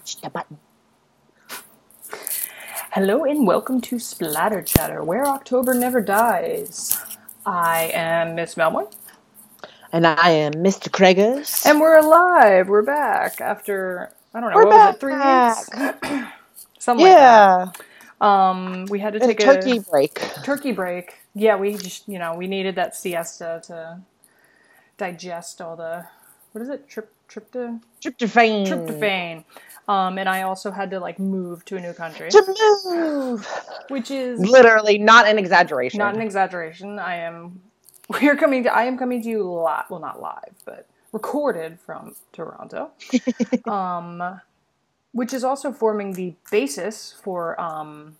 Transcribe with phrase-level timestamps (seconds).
[0.00, 0.58] touch the button.
[2.92, 6.98] Hello and welcome to Splatter Chatter, where October never dies.
[7.44, 8.90] I am Miss Melmoy.
[9.92, 10.88] And I am Mr.
[10.88, 11.66] Kreggers.
[11.66, 12.68] And we're alive.
[12.68, 15.56] We're back after, I don't know, We're what was it, three back.
[15.58, 15.68] weeks?
[16.78, 17.76] Something yeah, like
[18.20, 18.26] that.
[18.26, 20.14] Um, we had to take a turkey a break.
[20.42, 21.18] turkey break.
[21.34, 24.00] Yeah, we just, you know, we needed that siesta to
[24.96, 26.06] digest all the,
[26.52, 28.66] what is it, trip, trypto, Tryptophan.
[28.66, 29.44] tryptophan.
[29.88, 33.48] Um, and I also had to like move to a new country, To move.
[33.88, 35.98] which is Literally, not an exaggeration.
[35.98, 36.98] not an exaggeration.
[36.98, 37.62] I am.
[38.20, 38.74] We are coming to.
[38.74, 39.84] I am coming to you live.
[39.88, 42.90] Well, not live, but recorded from Toronto.
[43.70, 44.40] um,
[45.12, 48.16] which is also forming the basis for um,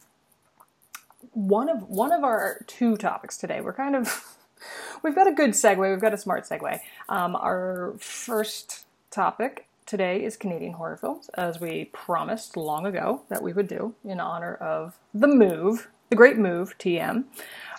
[1.33, 3.61] one of one of our two topics today.
[3.61, 4.37] We're kind of.
[5.03, 5.91] We've got a good segue.
[5.91, 6.81] We've got a smart segue.
[7.09, 13.43] Um, our first topic today is Canadian horror films, as we promised long ago that
[13.43, 17.25] we would do in honor of The Move, The Great Move, TM.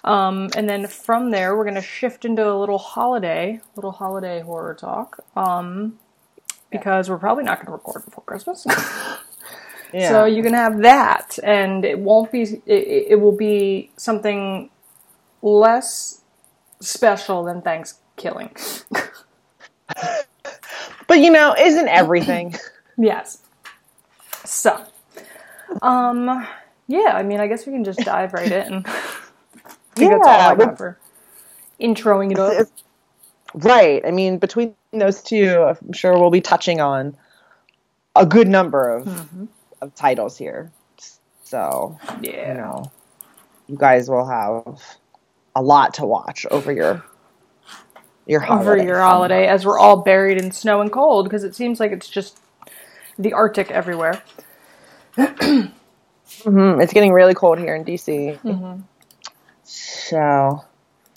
[0.04, 4.42] Um, and then from there, we're going to shift into a little holiday, little holiday
[4.42, 6.00] horror talk, um,
[6.70, 8.68] because we're probably not going to record before Christmas.
[9.94, 10.10] yeah.
[10.10, 12.42] So you can have that, and it won't be.
[12.66, 14.70] It, it will be something
[15.42, 16.24] less
[16.82, 18.54] special than Thanksgiving.
[21.12, 22.56] but you know, isn't everything?
[22.98, 23.40] yes.
[24.46, 24.82] So,
[25.82, 26.48] um,
[26.88, 27.12] yeah.
[27.14, 28.86] I mean, I guess we can just dive right in.
[28.86, 30.98] I think that's all I Yeah, got for
[31.82, 32.54] introing it up.
[32.54, 32.72] It's-
[33.56, 34.02] right.
[34.06, 37.18] I mean, between those two, I'm sure we'll be touching on
[38.16, 39.46] a good number of Mm-hmm.
[39.82, 40.72] of titles here.
[41.44, 42.54] So you Yeah.
[42.54, 42.92] know,
[43.68, 44.82] you guys will have
[45.56, 47.04] a lot to watch over your
[48.32, 48.70] your holiday.
[48.72, 51.92] Over your holiday, as we're all buried in snow and cold, because it seems like
[51.92, 52.40] it's just
[53.20, 54.22] the Arctic everywhere.
[55.18, 58.40] Mhm, It's getting really cold here in DC.
[58.42, 58.82] Mm-hmm.
[59.64, 60.64] So,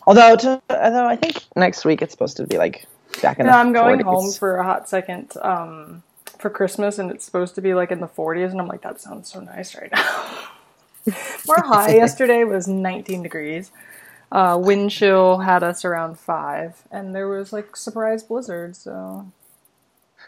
[0.06, 2.84] although to, although I think next week it's supposed to be like
[3.22, 4.04] back in No, I'm going 40s.
[4.04, 6.02] home for a hot second um,
[6.38, 9.00] for Christmas, and it's supposed to be like in the 40s, and I'm like, that
[9.00, 10.48] sounds so nice right now.
[11.48, 13.70] Our high yesterday was 19 degrees.
[14.34, 18.74] Uh, wind chill had us around five, and there was like surprise blizzard.
[18.74, 19.30] So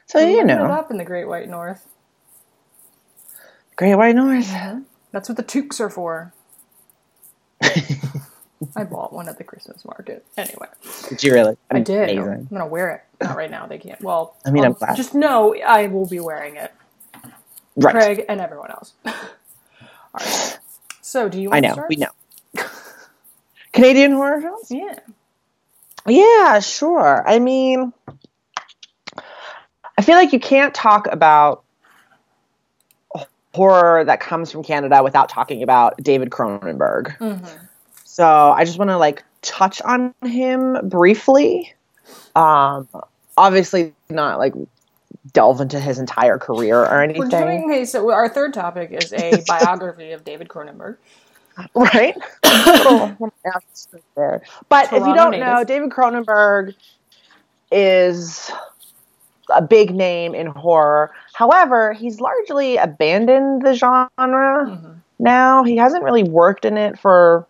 [0.06, 1.88] So you know, up in the Great White North.
[3.74, 4.46] Great White North.
[4.46, 4.82] Yeah.
[5.10, 6.32] That's what the toques are for.
[8.76, 10.24] I bought one at the Christmas market.
[10.36, 10.68] Anyway,
[11.08, 11.56] Did you really?
[11.68, 12.10] I did.
[12.10, 12.32] Amazing.
[12.32, 13.24] I'm gonna wear it.
[13.24, 13.66] Not right now.
[13.66, 14.00] They can't.
[14.00, 14.96] Well, I mean, I'm um, glad.
[14.96, 16.72] just know I will be wearing it.
[17.74, 17.92] Right.
[17.92, 18.92] Craig and everyone else.
[19.04, 19.12] All
[20.14, 20.60] right.
[21.02, 21.50] So, do you?
[21.50, 21.86] I Want to know.
[21.88, 22.10] We know.
[23.76, 24.70] Canadian horror films?
[24.70, 24.98] Yeah.
[26.08, 27.24] Yeah, sure.
[27.26, 27.92] I mean,
[29.98, 31.64] I feel like you can't talk about
[33.54, 37.16] horror that comes from Canada without talking about David Cronenberg.
[37.18, 37.64] Mm-hmm.
[38.04, 41.74] So I just want to like touch on him briefly.
[42.34, 42.88] Um,
[43.36, 44.54] obviously, not like
[45.32, 47.64] delve into his entire career or We're anything, doing.
[47.64, 50.96] Okay, so our third topic is a biography of David Cronenberg.
[51.74, 52.16] right?
[52.44, 54.42] Little- little asterisk there.
[54.68, 56.74] But if you don't know, David Cronenberg
[57.72, 58.50] is
[59.54, 61.12] a big name in horror.
[61.34, 64.92] However, he's largely abandoned the genre Mm-hmm.
[65.20, 65.62] now.
[65.64, 67.46] He hasn't really worked in it for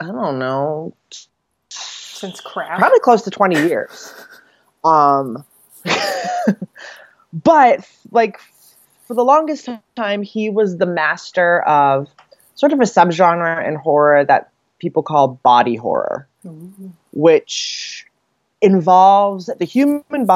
[0.00, 0.92] I don't know,
[1.70, 2.78] Since crap.
[2.78, 4.12] probably close to 20 years.
[4.82, 5.44] Um,
[7.32, 8.40] but like
[9.06, 12.08] for the longest time, he was the master of
[12.54, 16.28] sort of a subgenre in horror that people call body horror,
[17.12, 18.06] which
[18.60, 20.26] involves the human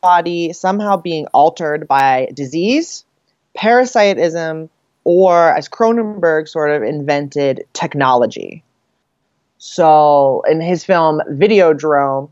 [0.00, 3.04] body somehow being altered by disease,
[3.54, 4.70] parasitism,
[5.04, 8.62] or as Cronenberg sort of invented, technology.
[9.58, 12.30] So in his film Videodrome,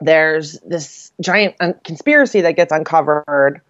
[0.00, 3.60] there's this giant conspiracy that gets uncovered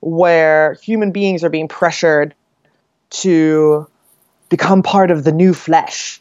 [0.00, 2.34] where human beings are being pressured
[3.22, 3.88] to
[4.48, 6.20] become part of the new flesh,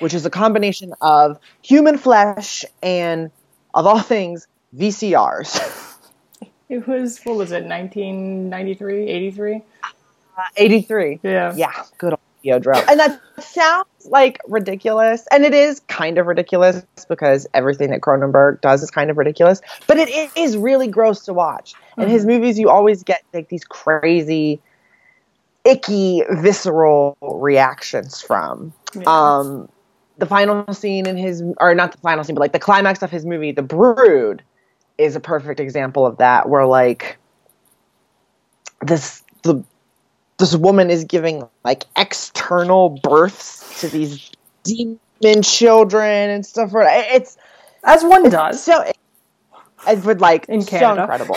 [0.00, 3.30] which is a combination of human flesh and,
[3.74, 4.46] of all things,
[4.76, 5.84] VCRs.
[6.70, 7.64] It was what was it?
[7.64, 9.54] 1993, 83.
[9.56, 11.20] Uh, 83.
[11.22, 11.54] Yeah.
[11.56, 12.84] Yeah, good old Videodrome.
[12.88, 18.60] And that sounds like ridiculous, and it is kind of ridiculous because everything that Cronenberg
[18.60, 19.60] does is kind of ridiculous.
[19.86, 21.74] But it is really gross to watch.
[21.96, 22.32] In his mm-hmm.
[22.32, 24.60] movies, you always get like these crazy,
[25.68, 28.72] icky, visceral reactions from.
[28.94, 29.02] Yeah.
[29.06, 29.68] Um,
[30.16, 33.10] the final scene in his, or not the final scene, but like the climax of
[33.10, 34.42] his movie, The Brood,
[34.96, 36.48] is a perfect example of that.
[36.48, 37.18] Where like
[38.80, 39.62] this the
[40.38, 44.30] this woman is giving like external births to these
[44.64, 46.70] demon children and stuff.
[46.74, 47.36] It's
[47.84, 48.62] as one does.
[48.62, 50.96] So it, would like in Canada.
[50.96, 51.36] so incredible,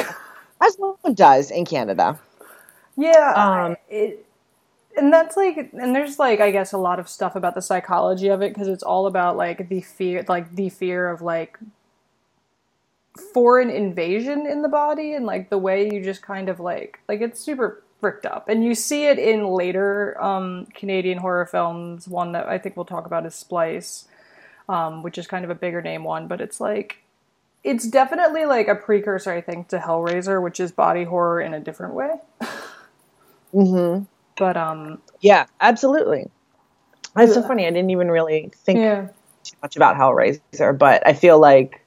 [0.61, 2.19] as one does in Canada.
[3.01, 4.25] Yeah, um, it,
[4.95, 8.27] and that's like, and there's like, I guess, a lot of stuff about the psychology
[8.27, 11.57] of it because it's all about like the fear, like the fear of like
[13.33, 17.21] foreign invasion in the body and like the way you just kind of like, like
[17.21, 22.07] it's super fricked up, and you see it in later um, Canadian horror films.
[22.07, 24.07] One that I think we'll talk about is Splice,
[24.69, 26.97] um, which is kind of a bigger name one, but it's like
[27.63, 31.59] it's definitely like a precursor, I think, to Hellraiser, which is body horror in a
[31.59, 32.15] different way.
[33.53, 34.03] mm-hmm.
[34.37, 36.29] But um, yeah, absolutely.
[37.17, 37.67] It's so funny.
[37.67, 39.07] I didn't even really think yeah.
[39.43, 41.81] too much about Hellraiser, but I feel like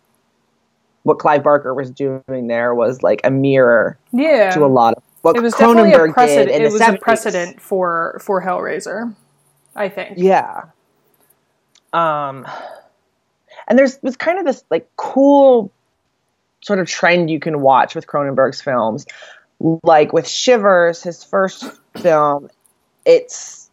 [1.04, 4.50] what Clive Barker was doing there was like a mirror yeah.
[4.50, 6.94] to a lot of what it was Cronenberg a precedent, did it was 70s.
[6.94, 9.14] a precedent for for Hellraiser,
[9.74, 10.18] I think.
[10.18, 10.64] Yeah.
[11.94, 12.46] Um,
[13.66, 15.72] and there's was kind of this like cool
[16.60, 19.06] sort of trend you can watch with Cronenberg's films,
[19.82, 21.64] like with Shivers, his first
[21.96, 22.50] film.
[23.06, 23.70] It's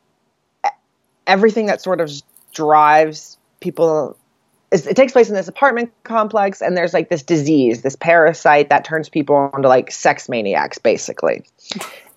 [1.27, 2.11] everything that sort of
[2.53, 4.17] drives people
[4.71, 8.83] it takes place in this apartment complex and there's like this disease this parasite that
[8.83, 11.43] turns people into like sex maniacs basically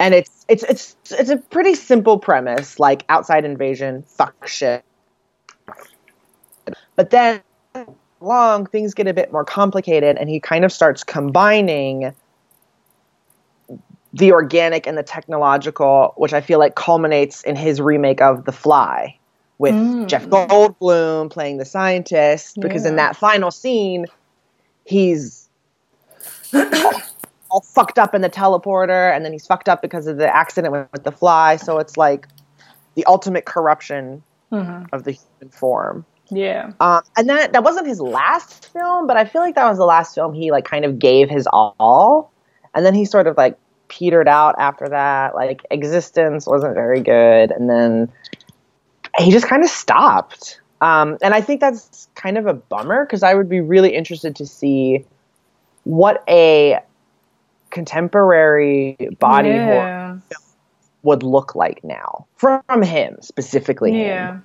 [0.00, 4.84] and it's it's it's it's a pretty simple premise like outside invasion fuck shit
[6.96, 7.40] but then
[8.20, 12.14] long things get a bit more complicated and he kind of starts combining
[14.14, 18.52] the organic and the technological which i feel like culminates in his remake of the
[18.52, 19.18] fly
[19.58, 20.06] with mm.
[20.08, 22.90] Jeff Goldblum playing the scientist because yeah.
[22.90, 24.06] in that final scene
[24.84, 25.48] he's
[26.52, 26.92] all,
[27.50, 30.72] all, fucked up in the teleporter and then he's fucked up because of the accident
[30.72, 32.26] with, with the fly so it's like
[32.94, 34.22] the ultimate corruption
[34.52, 34.84] mm-hmm.
[34.92, 39.24] of the human form yeah um, and that that wasn't his last film but i
[39.24, 42.32] feel like that was the last film he like kind of gave his all
[42.74, 43.56] and then he sort of like
[43.88, 48.10] petered out after that like eXistenZ wasn't very good and then
[49.18, 50.60] he just kind of stopped.
[50.80, 54.36] Um, and I think that's kind of a bummer because I would be really interested
[54.36, 55.04] to see
[55.84, 56.80] what a
[57.70, 59.66] contemporary body yeah.
[59.66, 60.22] horror
[61.02, 63.98] would look like now from him specifically.
[64.00, 64.32] Yeah.
[64.32, 64.44] Him.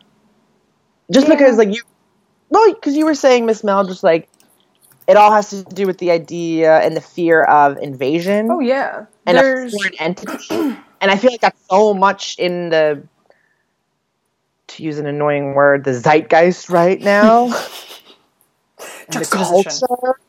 [1.11, 1.35] Just yeah.
[1.35, 1.81] because, like you,
[2.49, 4.29] well, because you were saying, Miss Mel, just like
[5.07, 8.49] it all has to do with the idea and the fear of invasion.
[8.51, 9.73] Oh yeah, and There's...
[9.73, 10.55] a foreign entity.
[11.01, 13.03] and I feel like that's so much in the
[14.67, 17.47] to use an annoying word, the zeitgeist right now.
[19.09, 20.19] the culture,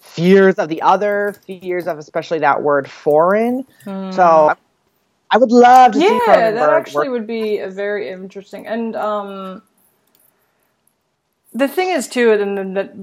[0.00, 3.66] fears of the other, fears of especially that word foreign.
[3.84, 4.14] Mm.
[4.14, 4.56] So
[5.30, 7.18] I would love to yeah, see Cronenberg that actually work.
[7.18, 8.66] would be a very interesting.
[8.66, 9.62] And um,
[11.54, 12.96] the thing is too, and that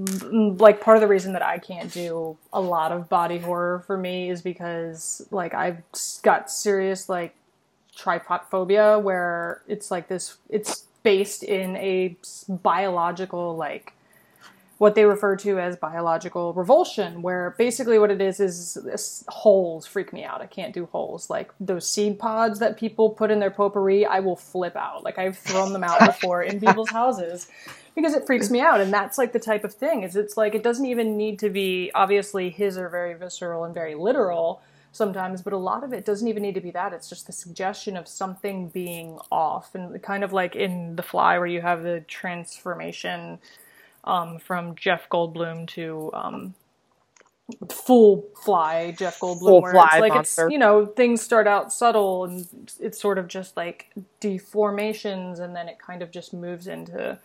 [0.60, 3.96] like part of the reason that I can't do a lot of body horror for
[3.96, 5.82] me is because like I've
[6.22, 7.34] got serious like
[7.96, 12.16] trypophobia where it's like this it's based in a
[12.48, 13.92] biological like
[14.78, 19.86] what they refer to as biological revulsion, where basically what it is is, is holes
[19.86, 20.40] freak me out.
[20.40, 21.28] I can't do holes.
[21.28, 25.04] Like those seed pods that people put in their potpourri, I will flip out.
[25.04, 27.46] Like I've thrown them out before in people's houses
[27.94, 28.80] because it freaks me out.
[28.80, 31.50] And that's like the type of thing is it's like it doesn't even need to
[31.50, 36.04] be obviously his are very visceral and very literal sometimes, but a lot of it
[36.04, 36.92] doesn't even need to be that.
[36.92, 41.38] It's just the suggestion of something being off, and kind of like in The Fly,
[41.38, 43.38] where you have the transformation
[44.04, 46.54] um, from Jeff Goldblum to um,
[47.68, 50.46] full fly Jeff Goldblum, full where fly it's like monster.
[50.46, 52.46] it's you know things start out subtle and
[52.80, 57.18] it's sort of just like deformations, and then it kind of just moves into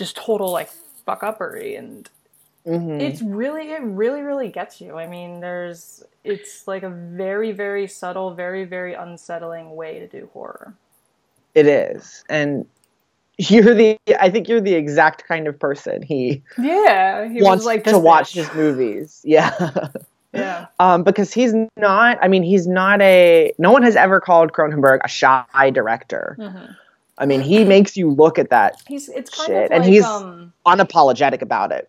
[0.00, 0.68] just total like
[1.04, 2.10] fuck uppery and
[2.66, 3.00] Mm-hmm.
[3.00, 4.98] It's really, it really, really gets you.
[4.98, 10.28] I mean, there's, it's like a very, very subtle, very, very unsettling way to do
[10.32, 10.74] horror.
[11.54, 12.66] It is, and
[13.38, 13.98] you're the.
[14.20, 16.42] I think you're the exact kind of person he.
[16.58, 19.20] Yeah, he wants like to watch his movies.
[19.24, 19.88] Yeah.
[20.32, 20.66] Yeah.
[20.78, 22.18] Um, because he's not.
[22.22, 23.52] I mean, he's not a.
[23.58, 26.36] No one has ever called Cronenberg a shy director.
[26.38, 26.72] Mm-hmm.
[27.20, 28.82] I mean, he makes you look at that.
[28.88, 31.88] He's it's kind shit, of like, and he's um, unapologetic about it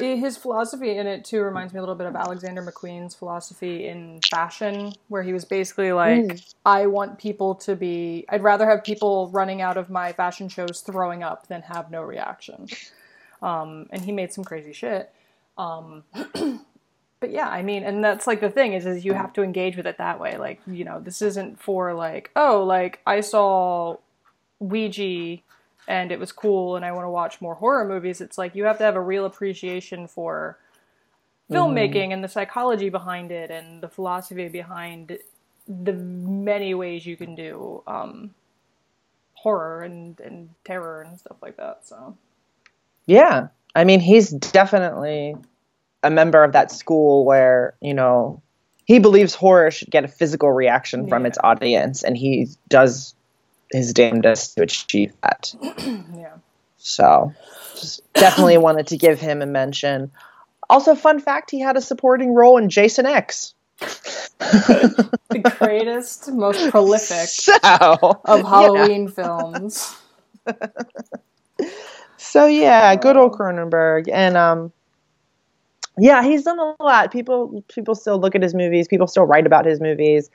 [0.00, 4.20] his philosophy in it too reminds me a little bit of Alexander McQueen's philosophy in
[4.30, 6.54] fashion, where he was basically like, mm.
[6.64, 10.80] I want people to be, I'd rather have people running out of my fashion shows
[10.80, 12.68] throwing up than have no reaction.
[13.42, 15.12] Um, and he made some crazy shit.
[15.58, 16.04] Um,
[17.20, 19.76] but yeah, I mean, and that's like the thing is, is you have to engage
[19.76, 20.38] with it that way.
[20.38, 23.96] Like, you know, this isn't for like, oh, like I saw
[24.60, 25.42] Ouija
[25.88, 28.20] and it was cool and I want to watch more horror movies.
[28.20, 30.58] It's like you have to have a real appreciation for
[31.50, 32.12] filmmaking mm-hmm.
[32.12, 35.18] and the psychology behind it and the philosophy behind
[35.66, 38.34] the many ways you can do um,
[39.34, 41.86] horror and, and terror and stuff like that.
[41.86, 42.16] So,
[43.06, 45.36] yeah, I mean, he's definitely
[46.02, 48.42] a member of that school where you know
[48.84, 51.28] he believes horror should get a physical reaction from yeah.
[51.28, 53.14] its audience, and he does
[53.72, 55.54] his damnedest to achieve that.
[56.16, 56.34] yeah.
[56.78, 57.32] So,
[57.78, 60.10] just definitely wanted to give him a mention.
[60.68, 63.54] Also, fun fact: he had a supporting role in Jason X.
[63.80, 67.56] the greatest, most prolific so,
[68.24, 69.10] of Halloween yeah.
[69.10, 69.96] films.
[72.16, 74.72] so yeah, good old Cronenberg, and um,
[75.98, 77.10] yeah, he's done a lot.
[77.12, 78.88] People people still look at his movies.
[78.88, 80.30] People still write about his movies.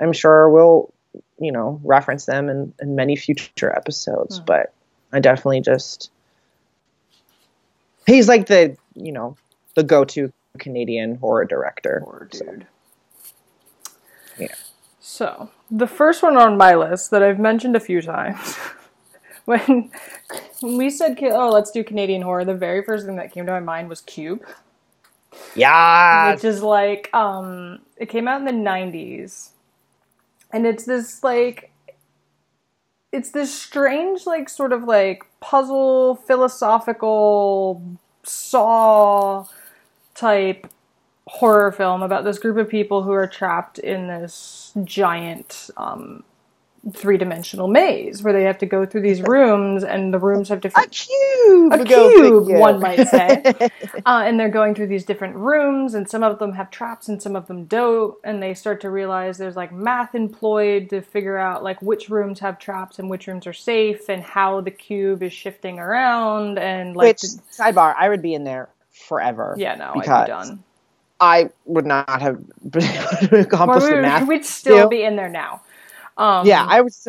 [0.00, 0.92] I'm sure we'll
[1.40, 4.38] you know reference them in, in many future episodes.
[4.38, 4.44] Hmm.
[4.44, 4.74] But
[5.12, 6.10] I definitely just
[8.06, 9.36] he's like the you know
[9.74, 12.00] the go to Canadian horror director.
[12.04, 12.66] Horror dude.
[14.36, 14.54] So, yeah.
[15.00, 18.56] So the first one on my list that I've mentioned a few times.
[19.44, 19.90] when
[20.62, 23.60] we said, "Oh, let's do Canadian horror," the very first thing that came to my
[23.60, 24.44] mind was Cube.
[25.54, 26.32] Yeah.
[26.32, 29.50] Which is like um it came out in the 90s.
[30.52, 31.70] And it's this like
[33.12, 37.82] it's this strange like sort of like puzzle philosophical
[38.22, 39.46] saw
[40.14, 40.66] type
[41.26, 46.24] horror film about this group of people who are trapped in this giant um,
[46.94, 50.62] three dimensional maze where they have to go through these rooms and the rooms have
[50.62, 53.42] different a cube a cube one might say
[54.06, 57.20] uh, and they're going through these different rooms and some of them have traps and
[57.20, 61.36] some of them don't and they start to realize there's like math employed to figure
[61.36, 65.22] out like which rooms have traps and which rooms are safe and how the cube
[65.22, 69.74] is shifting around and like which the, sidebar I would be in there forever yeah
[69.74, 70.64] no I'd be done
[71.20, 74.26] I would not have been able to accomplish well, we, the math.
[74.26, 75.60] We'd still be in there now.
[76.20, 77.08] Um, yeah, I was.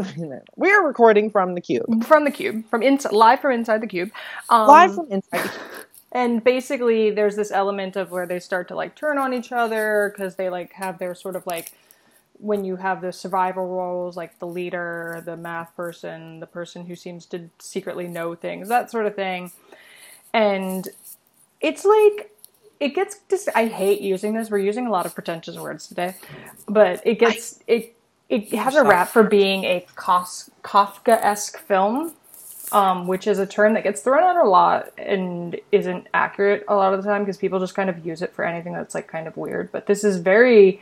[0.56, 2.06] We are recording from the cube.
[2.06, 4.10] From the cube, from inside, live from inside the cube.
[4.50, 5.52] Um, live from inside.
[6.14, 10.14] And basically, there's this element of where they start to like turn on each other
[10.14, 11.74] because they like have their sort of like
[12.40, 16.96] when you have the survival roles, like the leader, the math person, the person who
[16.96, 19.52] seems to secretly know things, that sort of thing.
[20.34, 20.88] And
[21.60, 22.32] it's like
[22.80, 24.50] it gets just I hate using this.
[24.50, 26.16] We're using a lot of pretentious words today,
[26.68, 27.96] but it gets I, it
[28.32, 32.14] it has a rap for being a Kafka-esque film,
[32.72, 36.76] um, which is a term that gets thrown out a lot and isn't accurate a
[36.76, 39.10] lot of the time because people just kind of use it for anything that's like
[39.10, 39.70] kind of weird.
[39.74, 40.82] But this is very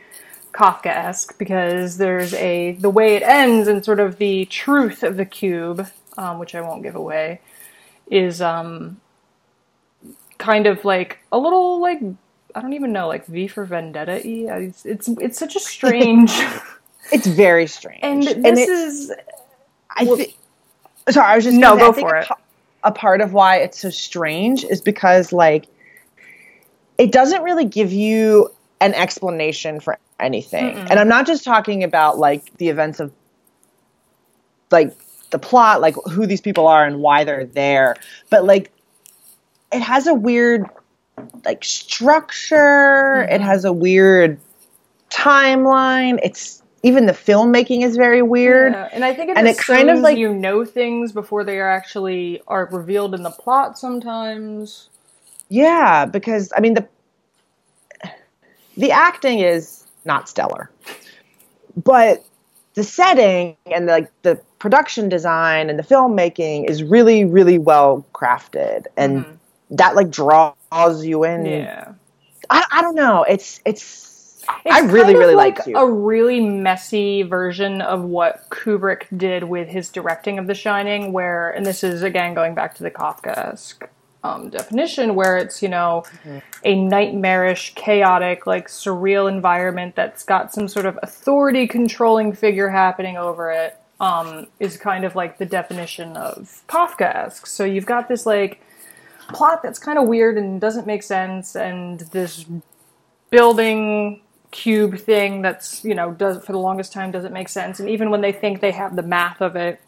[0.52, 5.26] Kafka-esque because there's a the way it ends and sort of the truth of the
[5.26, 7.40] cube, um, which I won't give away,
[8.08, 9.00] is um,
[10.38, 12.00] kind of like a little like
[12.54, 14.20] I don't even know like V for Vendetta.
[14.24, 16.32] It's, it's it's such a strange.
[17.12, 18.00] It's very strange.
[18.02, 19.12] And this and is.
[19.96, 20.36] I well, th-
[21.10, 22.28] sorry, I was just no go for it.
[22.82, 25.66] A part of why it's so strange is because like
[26.98, 28.50] it doesn't really give you
[28.80, 30.86] an explanation for anything, Mm-mm.
[30.90, 33.12] and I'm not just talking about like the events of
[34.70, 34.96] like
[35.30, 37.96] the plot, like who these people are and why they're there,
[38.30, 38.72] but like
[39.72, 40.66] it has a weird
[41.44, 42.56] like structure.
[42.56, 43.32] Mm-hmm.
[43.32, 44.40] It has a weird
[45.10, 46.18] timeline.
[46.22, 48.72] It's even the filmmaking is very weird.
[48.72, 51.58] Yeah, and I think it and it kind of like you know things before they
[51.58, 54.88] are actually are revealed in the plot sometimes.
[55.48, 56.88] Yeah, because I mean the
[58.76, 60.70] the acting is not stellar,
[61.76, 62.24] but
[62.74, 68.06] the setting and the, like the production design and the filmmaking is really really well
[68.14, 69.76] crafted, and mm-hmm.
[69.76, 71.44] that like draws you in.
[71.44, 71.92] Yeah,
[72.48, 73.24] I, I don't know.
[73.24, 74.09] It's it's
[74.64, 79.88] it's I really, really like a really messy version of what Kubrick did with his
[79.88, 83.88] directing of The Shining, where, and this is again going back to the Kafkaesque
[84.22, 86.38] um, definition, where it's you know mm-hmm.
[86.64, 93.16] a nightmarish, chaotic, like surreal environment that's got some sort of authority controlling figure happening
[93.16, 93.76] over it.
[94.00, 97.46] Um, is kind of like the definition of Kafkaesque.
[97.46, 98.62] So you've got this like
[99.28, 102.46] plot that's kind of weird and doesn't make sense, and this
[103.30, 107.88] building cube thing that's you know does for the longest time doesn't make sense and
[107.88, 109.80] even when they think they have the math of it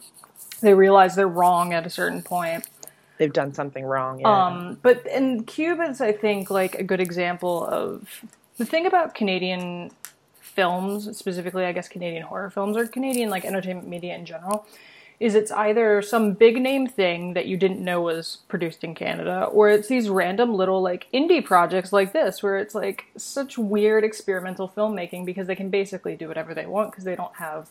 [0.61, 2.69] they realize they're wrong at a certain point
[3.19, 4.47] they've done something wrong yeah.
[4.47, 8.23] um but and cube is i think like a good example of
[8.59, 9.91] the thing about Canadian
[10.41, 14.67] films, specifically, I guess Canadian horror films or Canadian like entertainment media in general,
[15.23, 19.45] is it's either some big name thing that you didn't know was produced in Canada,
[19.45, 24.03] or it's these random little like indie projects like this, where it's like such weird
[24.03, 27.69] experimental filmmaking because they can basically do whatever they want because they don't have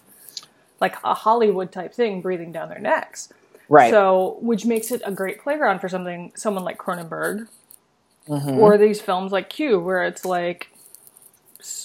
[0.79, 3.33] like a Hollywood type thing breathing down their necks.
[3.67, 3.91] Right.
[3.91, 7.49] So, which makes it a great playground for something someone like Cronenberg,
[8.27, 10.69] or these films like Cube, where it's like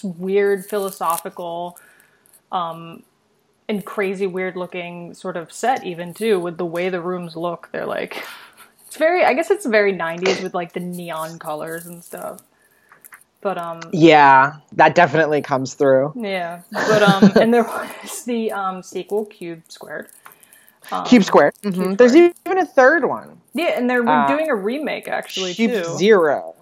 [0.01, 1.77] weird philosophical,
[2.53, 3.03] um,
[3.69, 7.69] and crazy weird looking sort of set even too with the way the rooms look.
[7.71, 8.23] They're like,
[8.87, 9.23] it's very.
[9.25, 12.41] I guess it's very '90s with like the neon colors and stuff.
[13.41, 16.13] But um, yeah, that definitely comes through.
[16.15, 16.61] yeah.
[16.71, 20.07] But um, and there was the um sequel, Cube Squared.
[20.91, 21.51] Um, Cube Square.
[21.63, 21.97] Mhm.
[21.97, 23.41] There's even a third one.
[23.53, 25.97] Yeah, and they're Uh, doing a remake actually Cube too.
[25.97, 26.55] Zero.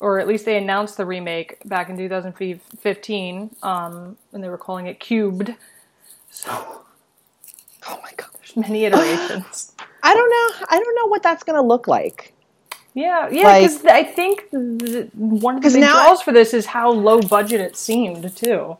[0.00, 4.86] or at least they announced the remake back in 2015, um, and they were calling
[4.86, 5.54] it Cubed.
[6.36, 6.52] So
[7.88, 8.28] Oh my god.
[8.38, 9.72] there's many iterations.
[10.02, 10.66] I don't know.
[10.68, 12.34] I don't know what that's gonna look like.
[12.94, 16.66] yeah, yeah, Like- because I think th- one of the big draws for this is
[16.66, 18.76] how low budget it seemed too.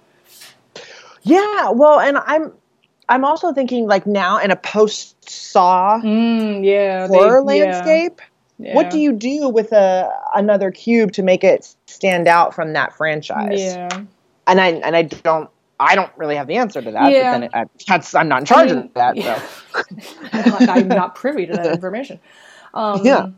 [1.22, 1.70] Yeah.
[1.70, 2.52] Well, and I'm
[3.08, 8.20] I'm also thinking like now in a post Saw Mm, yeah, horror they- yeah, landscape.
[8.58, 12.96] What do you do with a another cube to make it stand out from that
[12.96, 13.60] franchise?
[13.60, 13.88] Yeah,
[14.46, 17.12] And I and I don't I don't really have the answer to that.
[17.12, 17.33] Yeah.
[17.33, 19.16] But then it, I, that's I'm not in charge I mean, of that.
[19.16, 19.42] yeah.
[19.73, 19.83] So.
[20.33, 22.18] I'm not- I'm not privy to that information.
[22.75, 23.28] Um, Yeah.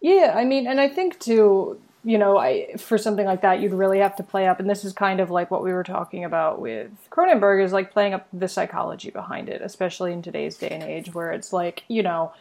[0.00, 3.72] Yeah, I mean, and I think too, you know, I for something like that, you'd
[3.74, 6.24] really have to play up, and this is kind of like what we were talking
[6.24, 10.68] about with Cronenberg, is like playing up the psychology behind it, especially in today's day
[10.68, 12.32] and age, where it's like, you know,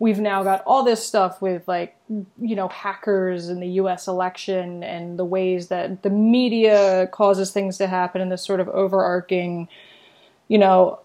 [0.00, 4.08] we've now got all this stuff with like, you know, hackers in the U.S.
[4.08, 8.68] election and the ways that the media causes things to happen, and this sort of
[8.70, 9.68] overarching,
[10.48, 10.98] you know,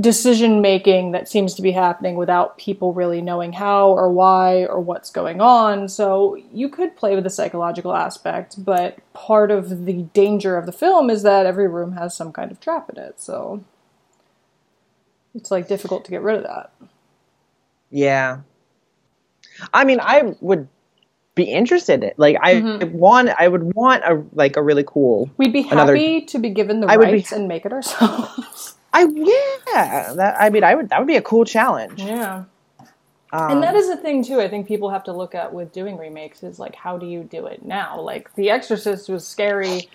[0.00, 4.80] decision making that seems to be happening without people really knowing how or why or
[4.80, 5.88] what's going on.
[5.88, 10.72] So you could play with the psychological aspect, but part of the danger of the
[10.72, 13.20] film is that every room has some kind of trap in it.
[13.20, 13.62] So
[15.36, 16.72] it's like difficult to get rid of that.
[17.90, 18.38] Yeah.
[19.72, 20.68] I mean, I would
[21.34, 22.96] be interested in like I Mm-hmm.
[22.96, 26.50] want I would want a like a really cool We'd be Another- happy to be
[26.50, 28.74] given the I would be- rights and make it ourselves.
[28.94, 32.02] I yeah that I mean I would that would be a cool challenge.
[32.02, 32.44] yeah.
[33.32, 34.40] Um, And that is the thing too.
[34.40, 37.22] I think people have to look at with doing remakes is like how do you
[37.24, 38.00] do it now?
[38.00, 39.88] Like The Exorcist was scary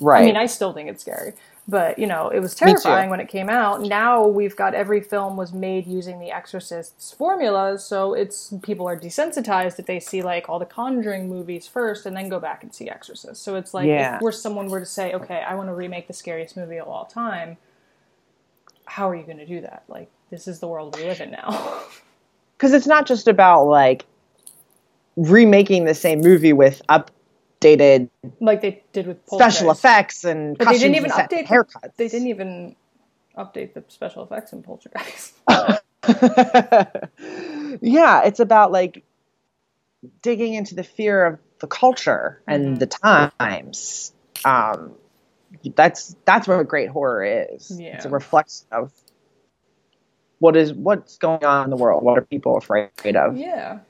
[0.00, 0.22] right.
[0.22, 1.34] I mean, I still think it's scary,
[1.66, 3.80] but you know, it was terrifying when it came out.
[3.80, 8.98] Now we've got every film was made using The Exorcist's formulas, so it's people are
[8.98, 12.74] desensitized if they see like all the Conjuring movies first and then go back and
[12.74, 13.42] see Exorcist.
[13.42, 14.16] So it's like Yeah.
[14.16, 16.86] if we're someone were to say, okay, I want to remake the scariest movie of
[16.88, 17.56] all time,
[18.86, 19.84] how are you going to do that?
[19.88, 21.80] Like, this is the world we live in now.
[22.58, 24.04] because it's not just about like
[25.16, 26.82] remaking the same movie with
[27.64, 31.96] updated like they did with special effects and But they didn't even update haircuts.
[31.96, 32.76] They didn't even
[33.36, 35.34] update the special effects in Poltergeist.
[37.82, 39.04] yeah, it's about like
[40.22, 42.52] digging into the fear of the culture Mm-hmm.
[42.52, 44.12] and the times.
[44.44, 44.94] Um,
[45.76, 47.70] that's that's what great horror is.
[47.70, 47.96] Yeah.
[47.96, 48.92] It's a reflection of
[50.38, 52.02] what is what's going on in the world.
[52.02, 53.36] What are people afraid of?
[53.36, 53.80] Yeah,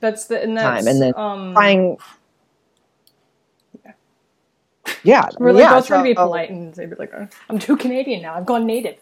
[0.00, 1.98] that's the and that's Time, and then um, Trying.
[5.02, 7.26] Yeah, we're like yeah, both trying to be so- polite and they'd be like, "Uh,
[7.48, 8.34] I'm too Canadian now.
[8.36, 8.96] I've gone native.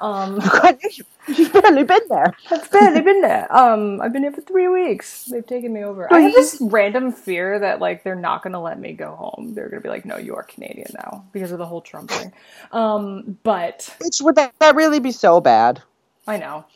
[0.00, 0.40] Um,
[1.28, 2.34] You've barely been there.
[2.50, 3.52] I've barely been there.
[3.54, 5.26] Um, I've been here for three weeks.
[5.26, 6.12] They've taken me over.
[6.12, 9.54] I have this random fear that like they're not going to let me go home.
[9.54, 12.10] They're going to be like, no, you are Canadian now because of the whole Trump
[12.10, 12.32] thing.
[12.72, 15.82] Um, but which would that, that really be so bad?
[16.26, 16.66] I know,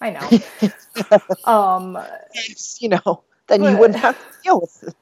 [0.00, 0.34] I know.
[1.44, 1.98] um,
[2.32, 4.94] It's, you know, then you wouldn't have to deal with it.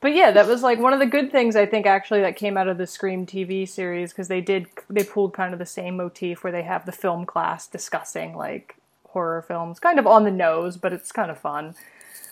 [0.00, 2.56] But yeah, that was like one of the good things I think actually that came
[2.56, 5.96] out of the Scream TV series because they did they pulled kind of the same
[5.96, 8.76] motif where they have the film class discussing like
[9.08, 11.74] horror films, kind of on the nose, but it's kind of fun.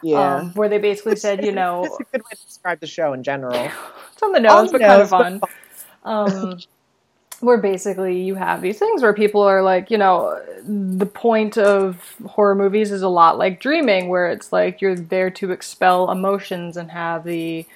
[0.02, 0.36] Yeah.
[0.36, 3.12] Um, where they basically said, you know, That's a good way to describe the show
[3.12, 3.70] in general.
[4.12, 5.38] it's on the nose, On the but kind of fun.
[5.40, 5.50] but
[6.04, 6.58] Um,
[7.40, 12.16] where basically you have these things where people are like, you know, the point of
[12.26, 16.76] horror movies is a lot like dreaming, where it's like you're there to expel emotions
[16.76, 17.66] and have the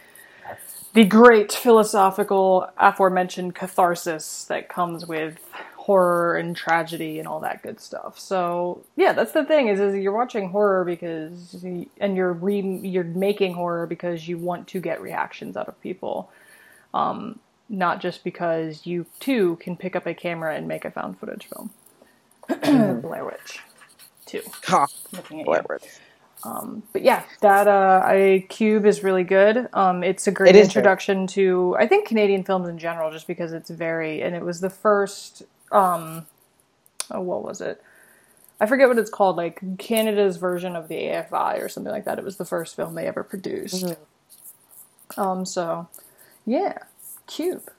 [0.94, 5.38] the great philosophical aforementioned catharsis that comes with
[5.76, 8.18] horror and tragedy and all that good stuff.
[8.18, 11.64] So yeah, that's the thing is, is you're watching horror because
[11.98, 16.30] and you're re, you're making horror because you want to get reactions out of people,
[16.94, 17.38] um,
[17.72, 21.48] not just because you too can pick up a camera and make a found footage
[21.48, 21.72] film.
[23.02, 23.60] Blair Witch,
[24.26, 24.42] too.
[24.66, 25.64] Ha, Looking at Blair.
[25.68, 25.84] Witch.
[26.44, 29.68] Um, but yeah, that uh, I Cube is really good.
[29.72, 33.52] Um, it's a great It introduction to I think Canadian films in general, just because
[33.52, 35.44] it's very and it was the first.
[35.72, 36.26] Um,
[37.10, 37.82] oh, what was it?
[38.60, 42.18] I forget what it's called, like Canada's version of the AFI or something like that.
[42.18, 43.94] It was the first film they ever produced.
[45.16, 45.88] Um, so
[46.46, 46.78] yeah,
[47.32, 47.70] Cube.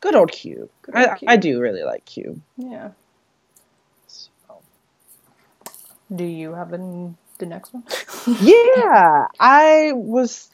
[0.00, 0.70] Good old Cube.
[0.82, 1.30] Good old I, Cube.
[1.30, 2.40] I do really like Cube.
[2.56, 2.90] Yeah.
[4.06, 4.30] So.
[6.14, 7.84] Do you have the the next one?
[8.40, 10.48] yeah, I was.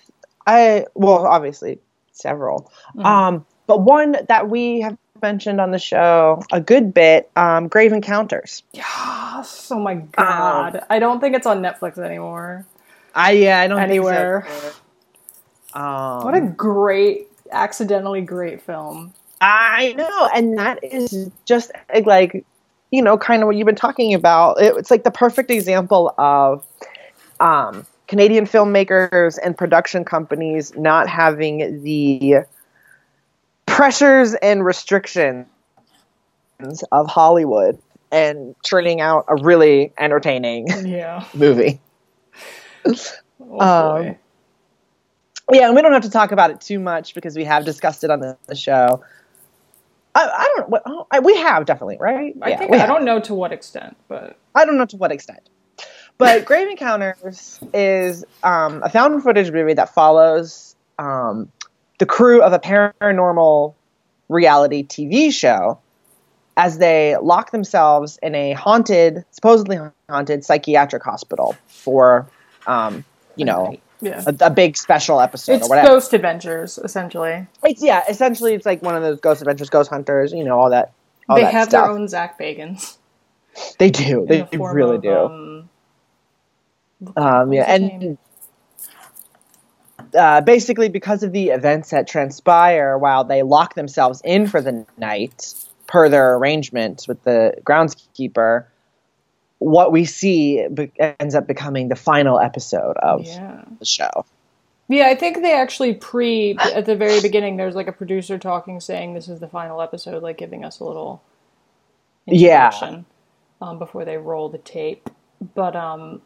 [0.47, 1.79] I well, obviously
[2.13, 3.05] several, Mhm.
[3.05, 7.31] um, but one that we have mentioned on the show a good bit.
[7.37, 8.63] Um, Grave Encounters.
[8.73, 9.69] Yes.
[9.71, 10.85] Oh my god.
[10.89, 12.65] I don't think it's on Netflix anymore.
[13.15, 14.47] I yeah, I don't Anywhere.
[14.49, 14.75] Think
[15.75, 15.81] so.
[15.81, 19.15] Um, What a great, accidentally great film.
[19.41, 21.71] I know, and that is just
[22.05, 22.45] like,
[22.91, 24.61] you know, kind of what you've been talking about.
[24.61, 26.67] It, it's like the perfect example of
[27.39, 32.45] um, Canadian filmmakers and production companies not having the
[33.67, 35.47] pressures and restrictions
[36.91, 37.79] of Hollywood
[38.11, 41.25] and churning out a really entertaining Yeah.
[41.35, 41.81] movie.
[43.41, 44.17] Oh Um.
[45.53, 48.05] Yeah, and we don't have to talk about it too much because we have discussed
[48.05, 49.03] it on the, the show.
[50.15, 50.69] I, I don't.
[50.69, 52.35] What, oh, I, we have definitely, right?
[52.43, 52.89] I Yeah, think I have.
[52.89, 55.49] don't know to what extent, but I don't know to what extent.
[56.19, 61.51] But Grave Encounters is um, a found footage movie that follows um,
[61.99, 63.75] the crew of a paranormal
[64.29, 65.79] reality TV show
[66.57, 69.79] as they lock themselves in a haunted, supposedly
[70.11, 72.27] haunted psychiatric hospital for,
[72.67, 73.05] um,
[73.37, 74.23] you know, yeah.
[74.27, 75.89] a, a big special episode It's or whatever.
[75.89, 77.47] Ghost Adventures, essentially.
[77.65, 80.71] It's yeah, essentially it's like one of those Ghost Adventures, Ghost Hunters, you know, all
[80.71, 80.93] that.
[81.29, 81.87] All they that have stuff.
[81.87, 82.97] their own Zak Bagans.
[83.79, 84.25] They do.
[84.29, 85.19] They the really of, do.
[85.19, 85.69] Um,
[87.17, 88.19] Um, yeah, and
[90.17, 94.85] uh, basically because of the events that transpire while they lock themselves in for the
[94.97, 95.55] night,
[95.87, 98.65] per their arrangement with the groundskeeper,
[99.59, 103.65] what we see be- ends up becoming the final episode of yeah.
[103.79, 104.25] the show.
[104.89, 107.57] Yeah, I think they actually pre at the very beginning.
[107.57, 110.85] There's like a producer talking, saying this is the final episode, like giving us a
[110.85, 111.23] little
[112.27, 113.03] Yeah.
[113.61, 115.11] um, before they roll the tape.
[115.55, 116.23] But um,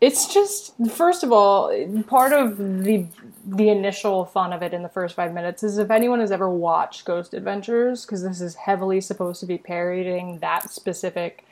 [0.00, 1.70] it's just first of all,
[2.06, 3.06] part of the
[3.46, 6.48] the initial fun of it in the first five minutes is if anyone has ever
[6.48, 11.44] watched Ghost Adventures, because this is heavily supposed to be parodying that specific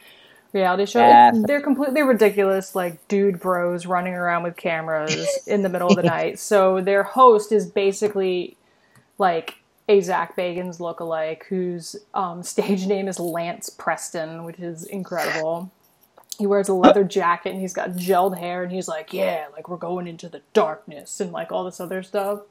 [0.52, 1.00] reality show.
[1.00, 1.36] Yes.
[1.46, 6.02] they're completely ridiculous, like dude bros running around with cameras in the middle of the
[6.02, 6.38] night.
[6.38, 8.56] So their host is basically
[9.18, 9.56] like
[9.88, 15.70] a Zak Bagans lookalike whose um, stage name is Lance Preston, which is incredible.
[16.38, 19.68] He wears a leather jacket and he's got gelled hair and he's like, yeah, like
[19.68, 22.42] we're going into the darkness and like all this other stuff.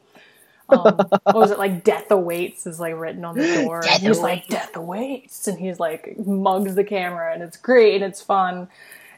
[0.70, 0.82] Um,
[1.24, 1.84] what was it like?
[1.84, 3.82] Death awaits is like written on the door.
[3.82, 7.96] Death and he's like, death awaits, and he's like mugs the camera, and it's great
[7.96, 8.68] and it's fun,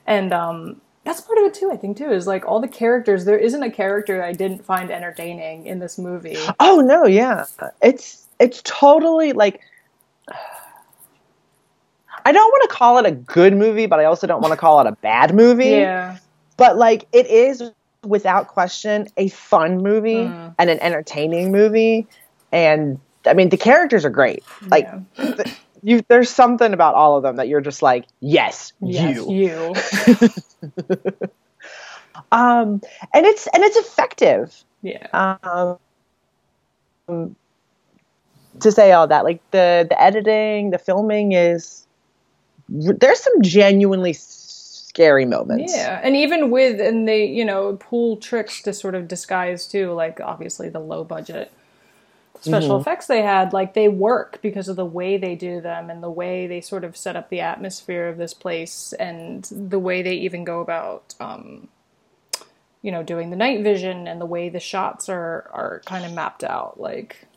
[0.06, 1.72] and um, that's part of it too.
[1.72, 3.26] I think too is like all the characters.
[3.26, 6.38] There isn't a character I didn't find entertaining in this movie.
[6.60, 7.46] Oh no, yeah,
[7.82, 9.62] it's it's totally like.
[12.26, 14.58] I don't want to call it a good movie, but I also don't want to
[14.58, 15.70] call it a bad movie.
[15.70, 16.18] Yeah,
[16.58, 17.72] But like it is
[18.06, 20.56] without question a fun movie Mm.
[20.58, 22.08] and an entertaining movie
[22.52, 24.44] and I mean the characters are great.
[24.68, 24.86] Like
[25.18, 25.34] yeah.
[25.36, 29.34] th- you there's something about all of them that you're just like, yes, Yes, you.
[29.34, 29.74] you.
[32.32, 32.82] Um
[33.14, 34.64] and it's and it's effective.
[34.82, 35.08] Yeah,
[37.10, 37.36] Um
[38.60, 41.86] to say all that like the the editing, the filming is
[42.68, 44.14] there's some genuinely
[44.90, 45.74] scary moments.
[45.76, 49.94] yeah, and even with and they you know pull tricks to sort of disguise too,
[49.94, 51.52] like obviously the low budget
[52.42, 52.82] special Mhm.
[52.82, 56.10] effects they had, like they work because of the way they do them and the
[56.12, 60.14] way they sort of set up the atmosphere of this place and the way they
[60.16, 61.68] even go about um,
[62.82, 66.14] you know doing the night vision and the way the shots are are kind of
[66.14, 67.28] mapped out like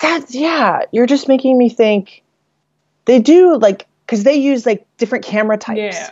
[0.00, 0.82] That's yeah.
[0.92, 2.22] You're just making me think.
[3.06, 5.80] They do like because they use like different camera types.
[5.80, 6.10] Yeah.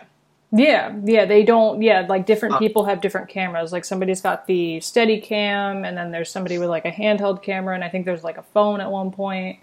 [0.51, 1.83] Yeah, yeah, they don't.
[1.83, 2.59] Yeah, like different Uh.
[2.59, 3.73] people have different cameras.
[3.73, 7.75] Like somebody's got the steady cam, and then there's somebody with like a handheld camera,
[7.75, 9.59] and I think there's like a phone at one point.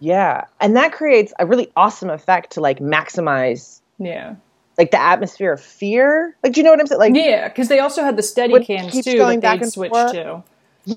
[0.00, 0.44] Yeah.
[0.60, 4.34] And that creates a really awesome effect to like maximize Yeah.
[4.76, 6.36] like the atmosphere of fear.
[6.42, 6.98] Like do you know what I'm saying?
[6.98, 9.58] Like Yeah, because they also had the steady When cams keeps too going that back
[9.60, 10.12] they'd and switch forth.
[10.12, 10.42] to.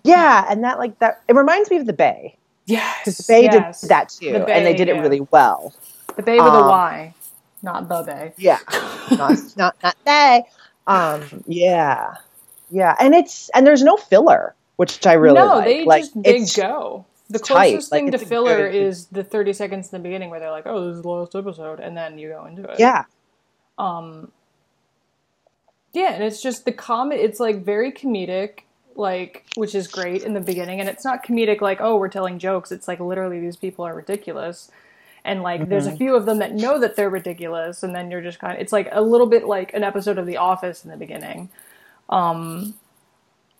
[0.03, 2.35] yeah, and that like that it reminds me of the Bay.
[2.65, 2.97] Yes.
[2.99, 3.79] Because the Bay yes.
[3.81, 4.31] did that too.
[4.33, 4.95] The and they did yeah.
[4.95, 5.73] it really well.
[6.17, 7.13] The Bay with a um, Y,
[7.61, 8.33] not Bay.
[8.37, 8.59] Yeah.
[9.11, 10.43] not not not they.
[10.87, 12.15] Um yeah.
[12.71, 12.95] Yeah.
[12.99, 15.65] And it's and there's no filler, which I really no, like.
[15.65, 17.05] they like, just they go.
[17.29, 17.71] The it's tight.
[17.71, 20.49] closest Like, thing to filler good- is the 30 seconds in the beginning where they're
[20.49, 22.79] like, "Oh, this is the last episode," and then you go into it.
[22.79, 23.03] Yeah.
[23.77, 24.31] Um.
[25.93, 27.21] Yeah, and it's just the comedy.
[27.21, 28.61] It's like very comedic,
[28.95, 32.39] like which is great in the beginning, and it's not comedic like, "Oh, we're telling
[32.39, 34.71] jokes." It's like literally these people are ridiculous.
[35.29, 35.95] And like, there's Mm-hmm.
[35.95, 38.61] a few of them that know that they're ridiculous, and then you're just kind of,
[38.61, 41.49] it's like a little bit like an episode of The Office in the beginning.
[42.09, 42.75] Um,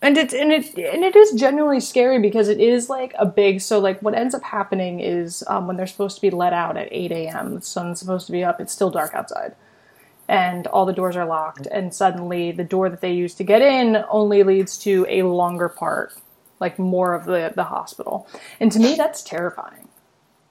[0.02, 3.62] and it's and it and it is genuinely scary because it is like a big
[3.62, 6.78] so like what ends up happening is um, when they're supposed to be let out
[6.78, 9.56] at 8 a.m the sun's supposed to be up it's still dark outside
[10.30, 13.62] and all the doors are locked and suddenly the door that they use to get
[13.62, 16.14] in only leads to a longer part
[16.62, 18.28] like more of the the hospital
[18.62, 19.89] and to me that's terrifying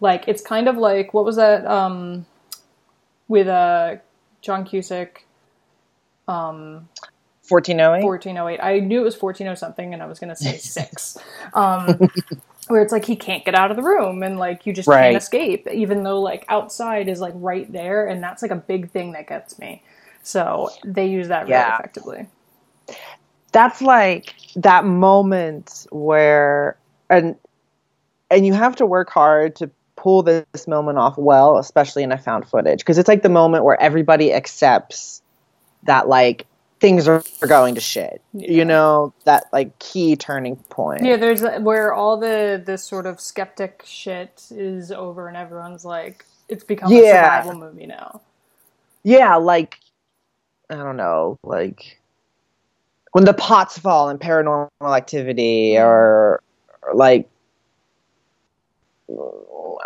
[0.01, 2.27] like it's kind of like what was that um
[3.29, 3.97] with uh
[4.43, 5.25] john cusack
[7.49, 8.05] 1408.
[8.05, 8.61] 1408.
[8.63, 11.19] I knew it was 140 something and I was going to say 6.
[11.55, 12.11] Um,
[12.69, 15.01] where it's like he can't get out of the room and like you just Right.
[15.03, 18.91] can't escape even though like outside is like right there and that's like a big
[18.91, 19.83] thing that gets me.
[20.23, 22.29] So they use that really effectively.
[23.53, 26.79] that's like that moment where
[27.11, 27.37] and
[28.31, 32.17] and you have to work hard to pull this moment off well especially in a
[32.19, 35.21] found footage because it's like the moment where everybody accepts
[35.83, 36.47] that like
[36.79, 38.51] things are going to shit Yeah.
[38.53, 43.21] you know that like key turning point Yeah, there's where all the this sort of
[43.21, 47.41] skeptic shit is over and everyone's like it's become Yeah.
[47.41, 48.21] a survival movie now.
[49.03, 49.79] yeah like
[50.71, 52.01] i don't know like
[53.13, 56.41] when the pots fall in paranormal activity or,
[56.83, 57.29] or like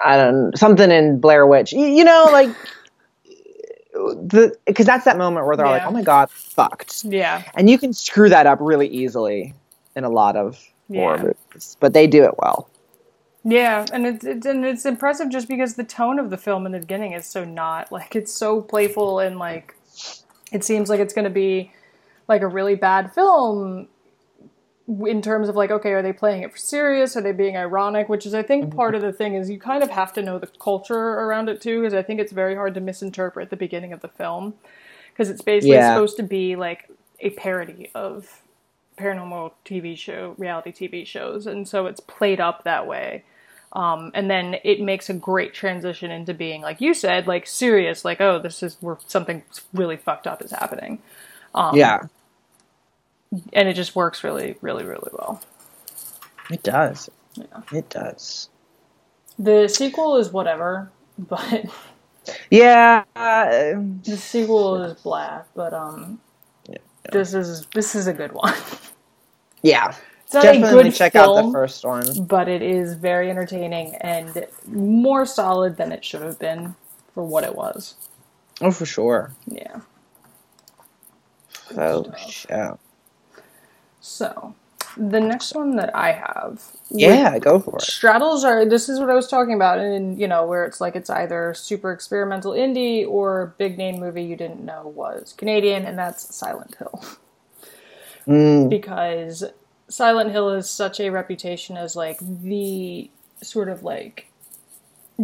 [0.05, 2.51] i don't something in blair witch you, you know like
[3.95, 7.43] the because that's that moment where they're all like oh my god fucked Yeah.
[7.55, 9.55] and you can screw that up really easily
[9.95, 10.59] in a lot of
[10.89, 11.23] horror Yeah.
[11.51, 12.69] movies but they do it well
[13.45, 16.73] Yeah, and it's, it's and it's impressive just because the tone of the film in
[16.73, 19.75] the beginning is so not like it's so playful and like
[20.53, 21.73] it seems like it's going to be
[22.29, 23.89] like a really bad film
[25.07, 27.17] in terms of like okay are they playing it for serious?
[27.17, 28.09] Are they being ironic?
[28.09, 30.39] Which is i think part of the thing is you kind of have to know
[30.39, 33.93] the culture around it too because i think it's very hard to misinterpret the beginning
[33.93, 34.55] of the film
[35.13, 35.95] because it's basically Yeah.
[35.95, 36.89] supposed to be like
[37.21, 38.43] a parody of
[38.99, 43.25] paranormal tv show reality tv shows and so it's played up that way.
[43.75, 48.05] Um, and then it makes a great transition into being like you said like serious
[48.05, 50.99] like oh this is where something really fucked up is happening.
[51.73, 52.01] Yeah
[53.53, 55.43] and it just works really really really well.
[56.51, 57.09] It does.
[57.35, 57.63] Yeah.
[57.73, 58.49] it does.
[59.39, 61.67] The sequel is whatever but
[62.51, 66.21] yeah uh, the sequel is blah but um
[67.11, 68.55] this is this is a good one.
[69.65, 69.95] Yeah.
[70.25, 72.25] It's not definitely a good check out the first one.
[72.25, 76.75] but it is very entertaining and more solid than it should have been
[77.15, 77.95] for what it was.
[78.61, 79.31] Oh for sure.
[79.47, 79.81] Yeah.
[81.77, 82.13] Oh
[82.51, 82.75] yeah
[84.03, 84.55] so
[84.99, 87.83] the next one that i have yeah go for it.
[87.83, 90.95] straddles are this is what i was talking about and you know where it's like
[90.95, 95.99] it's either super experimental indie or big name movie you didn't know was canadian and
[95.99, 97.03] that's silent hill.
[98.27, 99.45] Mm, because
[99.89, 103.11] silent hill has such a reputation as like the
[103.43, 104.29] sort of like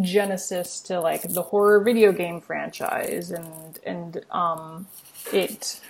[0.01, 4.87] genesis to like the horror video game franchise and and um
[5.33, 5.81] it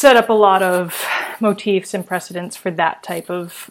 [0.00, 1.04] set up a lot of
[1.40, 3.70] motifs and precedents for that type of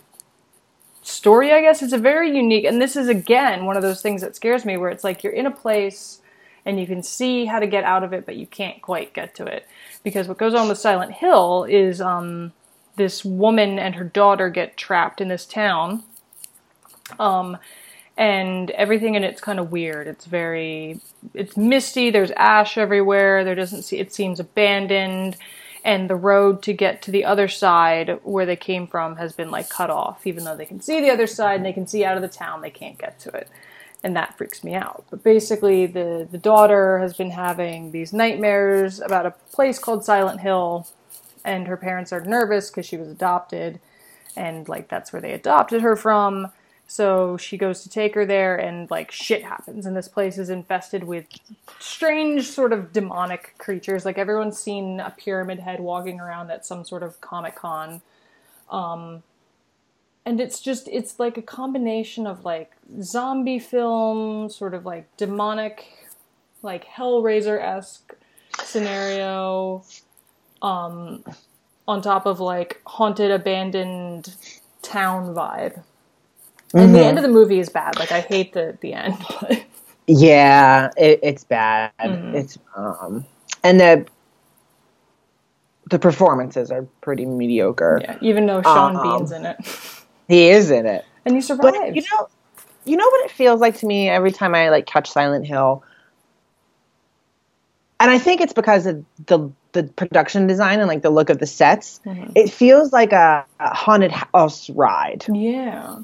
[1.01, 1.81] story i guess.
[1.81, 4.77] It's a very unique and this is again one of those things that scares me
[4.77, 6.21] where it's like you're in a place
[6.65, 9.33] and you can see how to get out of it but you can't quite get
[9.35, 9.67] to it.
[10.03, 12.53] Because what goes on with silent hill is um,
[12.95, 16.03] this woman and her daughter get trapped in this town
[17.17, 17.57] um,
[18.17, 20.05] and everything in it's kind of weird.
[20.05, 20.99] It's very
[21.33, 25.35] it's misty there's ash everywhere there doesn't see it seems abandoned
[25.83, 29.51] and the road to get to the other side where they came from has been
[29.51, 32.03] like cut off even though they can see the other side and they can see
[32.03, 33.47] out of the town they can't get to it.
[34.01, 35.03] And that freaks me out.
[35.09, 40.41] But basically the the daughter has been having these nightmares about a place called silent
[40.41, 40.87] hill
[41.45, 43.79] and her parents are nervous because she was adopted
[44.35, 46.51] and like that's where they adopted her from
[46.89, 50.49] So she goes to take her there, and like shit happens, and this place is
[50.49, 51.27] infested with
[51.77, 54.05] strange, sort of demonic creatures.
[54.05, 58.01] Like everyone's seen a pyramid head walking around at some sort of comic con.
[58.71, 59.21] Um,
[60.25, 62.71] and it's just it's like a combination of like
[63.03, 65.85] zombie film, sort of like demonic,
[66.63, 68.15] like Hellraiser esque
[68.63, 69.83] scenario,
[70.63, 71.23] um,
[71.87, 74.33] on top of like haunted, abandoned
[74.81, 75.83] town vibe.
[76.73, 77.03] And the Mhm.
[77.03, 77.97] end of the movie is bad.
[77.99, 79.17] Like I hate the the end.
[79.41, 79.63] But
[80.07, 81.91] Yeah, it, it's bad.
[82.01, 82.35] Mhm.
[82.35, 83.25] It's um,
[83.63, 84.05] and the
[85.89, 88.01] the performances are pretty mediocre.
[88.03, 89.57] yeah, even though Sean Um, Bean's in it,
[90.27, 91.77] He is in it, and he survives.
[91.77, 92.27] but you know,
[92.85, 95.83] you know what it feels like to me every time I like catch Silent Hill,
[97.99, 101.39] and I think it's because of the the production design and like the look of
[101.39, 101.99] the sets.
[102.05, 102.31] Mhm.
[102.35, 105.97] It feels like a, a haunted house ride yeah,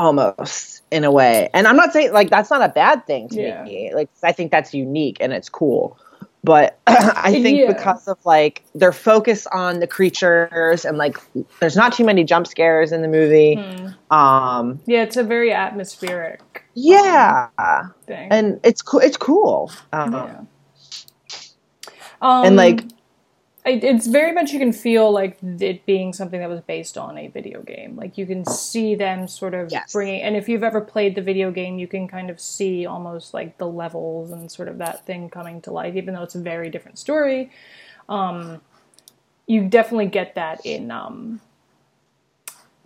[0.00, 1.50] almost in a way.
[1.52, 3.62] And I'm not saying like that's not a bad thing to Yeah.
[3.62, 3.92] me.
[3.94, 5.98] Like I think that's unique and it's cool.
[6.42, 7.66] But I think Yeah.
[7.68, 11.18] because of like their focus on the creatures and like
[11.60, 13.54] there's not too many jump scares in the movie.
[13.56, 14.14] Hmm.
[14.16, 17.48] Um yeah, it's a very atmospheric yeah.
[18.06, 18.28] thing.
[18.32, 19.70] And it's cool it's cool.
[19.92, 20.40] Um, Yeah.
[22.22, 22.84] Um, And, like-
[23.64, 27.28] it's very much you can feel like it being something that was based on a
[27.28, 27.96] video game.
[27.96, 29.92] Like you can see them sort of Yes.
[29.92, 33.34] bringing, and if you've ever played the video game, you can kind of see almost
[33.34, 36.40] like the levels and sort of that thing coming to life, even though it's a
[36.40, 37.50] very different story.
[38.08, 38.60] Um,
[39.46, 41.40] you definitely get that in um,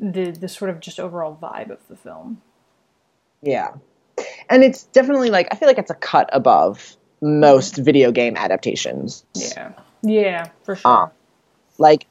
[0.01, 2.43] the the sort of just overall vibe of the film.
[3.43, 3.75] Yeah.
[4.49, 9.25] And it's definitely like I feel like it's a cut above most video game adaptations.
[9.35, 9.73] Yeah,
[10.05, 10.91] yeah, for sure.
[11.05, 11.09] Uh,
[11.79, 12.07] like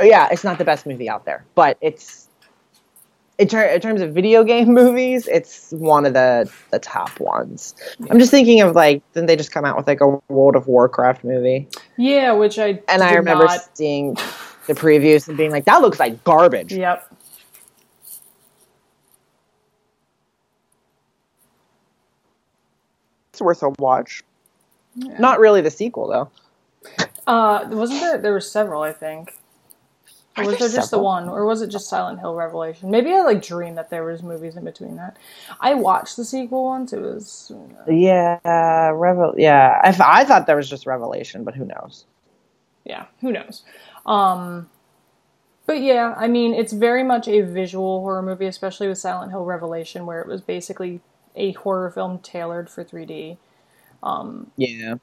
[0.00, 2.28] yeah it's not the best movie out there but it's
[3.38, 7.74] in, ter- in terms of video game movies it's one of the the top ones
[8.08, 10.68] i'm just thinking of like didn't they just come out with like a world of
[10.68, 14.14] warcraft movie yeah, which I and i remember not- seeing
[14.68, 17.12] the previews and being like that looks like garbage Yep.
[23.32, 24.22] it's worth a watch
[24.94, 25.18] Yeah.
[25.18, 26.30] not really the sequel though
[27.28, 28.18] Uh, wasn't there?
[28.18, 29.34] There were several, I think.
[30.36, 32.90] Or was there there just the one, or was it just Silent Hill Revelation?
[32.90, 35.18] Maybe I like dreamed that there was movies in between that.
[35.60, 36.92] I watched the sequel once.
[36.92, 37.52] It was
[37.88, 42.06] yeah revel yeah I, th- I thought there was just revelation but who knows
[42.84, 43.64] yeah, who knows.
[44.06, 44.70] Um,
[45.66, 49.44] but yeah, I mean, it's very much a visual horror movie, especially with Silent Hill
[49.44, 51.00] Revelation, where it was basically
[51.36, 53.36] a horror film tailored for 3D.
[54.56, 54.96] yeah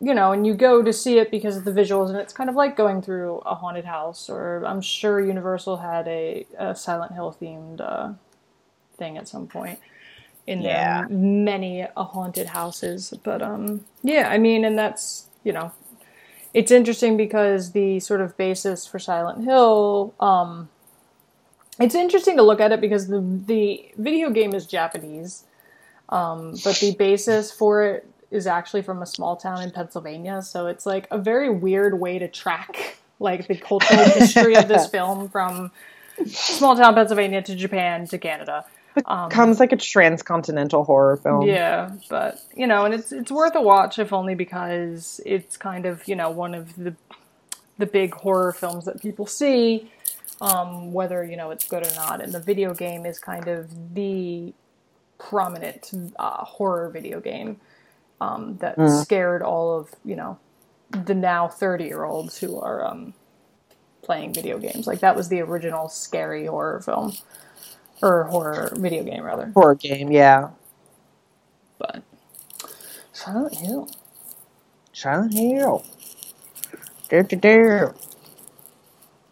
[0.00, 2.48] you know, and you go to see it because of the visuals, and it's kind
[2.48, 4.30] of like going through a haunted house.
[4.30, 8.12] Or I'm sure Universal had a, a Silent Hill themed uh,
[8.96, 9.78] thing at some point
[10.46, 11.06] in Yeah.
[11.06, 13.12] their many a haunted houses.
[13.22, 15.72] But um, yeah, I mean, and that's you know,
[16.54, 20.14] it's interesting because the sort of basis for Silent Hill.
[20.20, 20.68] Um,
[21.80, 25.44] it's interesting to look at it because the the video game is Japanese,
[26.08, 30.42] um, but the basis for it is actually from a small town in Pennsylvania.
[30.42, 34.88] So it's like a very weird way to track like the cultural history of this
[34.88, 35.70] film from
[36.26, 38.64] small town Pennsylvania to Japan to Canada.
[39.06, 43.54] Um, comes like a transcontinental horror film yeah, but you know, and it's it's worth
[43.54, 46.94] a watch if only because it's kind of you know one of the
[47.76, 49.88] the big horror films that people see,
[50.40, 52.20] um, whether you know it's good or not.
[52.20, 54.52] And the video game is kind of the
[55.18, 57.60] prominent uh, horror video game
[58.20, 60.38] um, that scared all of you know
[60.90, 63.14] the now thirty year olds who are um,
[64.02, 64.86] playing video games.
[64.86, 67.14] Like that was the original scary horror film
[68.02, 69.50] or horror video game rather.
[69.54, 70.50] horror game yeah
[71.78, 72.02] But
[73.12, 73.88] Silent Hill.
[74.92, 75.84] Silent Hill.
[77.10, 77.94] Do do do.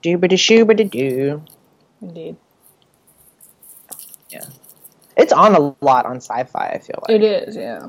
[0.03, 1.42] Doobity shoobity doo.
[2.03, 2.37] Indeed.
[4.31, 4.44] Yeah.
[5.16, 6.68] It's on a lot on sci-fi.
[6.75, 7.16] I feel like.
[7.16, 7.88] It is, yeah.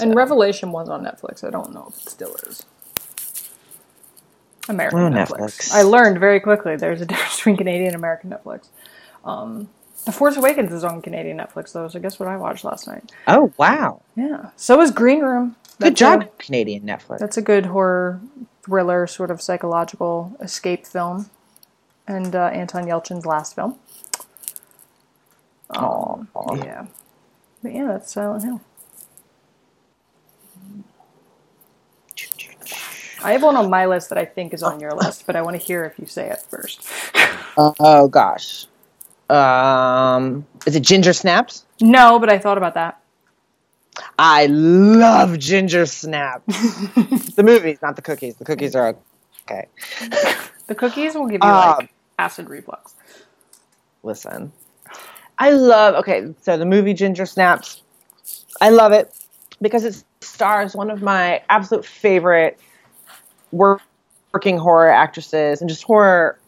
[0.00, 1.44] And Revelation was on Netflix.
[1.44, 2.64] I don't know if it still is.
[4.68, 5.38] American Oh, Netflix.
[5.38, 5.72] Netflix.
[5.72, 8.68] I learned very quickly there's a difference between Canadian and American Netflix.
[9.24, 9.68] Um,
[10.06, 13.10] the Force Awakens is on Canadian Netflix, though, so guess what I watched last night?
[13.26, 14.02] Oh wow!
[14.16, 14.50] Yeah.
[14.56, 15.56] So is Green Room.
[15.80, 17.18] Good That's job, a- Canadian Netflix.
[17.18, 18.20] That's a good horror
[18.62, 21.30] thriller, sort of psychological escape film,
[22.06, 23.78] and uh, Anton Yelchin's last film.
[25.70, 26.22] Aw.
[26.56, 26.86] Yeah,
[27.62, 28.60] but yeah, that's Silent Hill.
[33.24, 35.42] I have one on my list that I think is on your list, but I
[35.42, 36.86] want to hear if you say it first.
[37.56, 38.66] Oh gosh.
[39.30, 41.64] Um, is it Ginger Snaps?
[41.80, 43.00] No, but I thought about that.
[44.18, 46.44] I love Ginger Snaps.
[47.36, 48.36] the movies, not the cookies.
[48.36, 48.96] The cookies are
[49.50, 49.68] okay.
[50.66, 52.94] The cookies will give you like Um, acid reflux.
[54.02, 54.52] Listen,
[55.38, 55.94] I love.
[55.96, 57.82] Okay, so the movie Ginger Snaps,
[58.60, 59.14] I love it
[59.60, 62.58] because it stars one of my absolute favorite
[63.54, 66.38] working horror actresses and just horror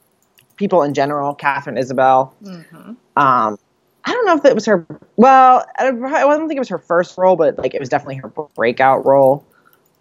[0.57, 2.35] people in general, Katharine Isabelle.
[2.43, 2.93] Mm-hmm.
[3.17, 3.59] Um,
[4.05, 4.87] I don't know if it was her.
[5.17, 7.89] Well, I don't I don't think it was her first role, but like it was
[7.89, 9.45] definitely her breakout role.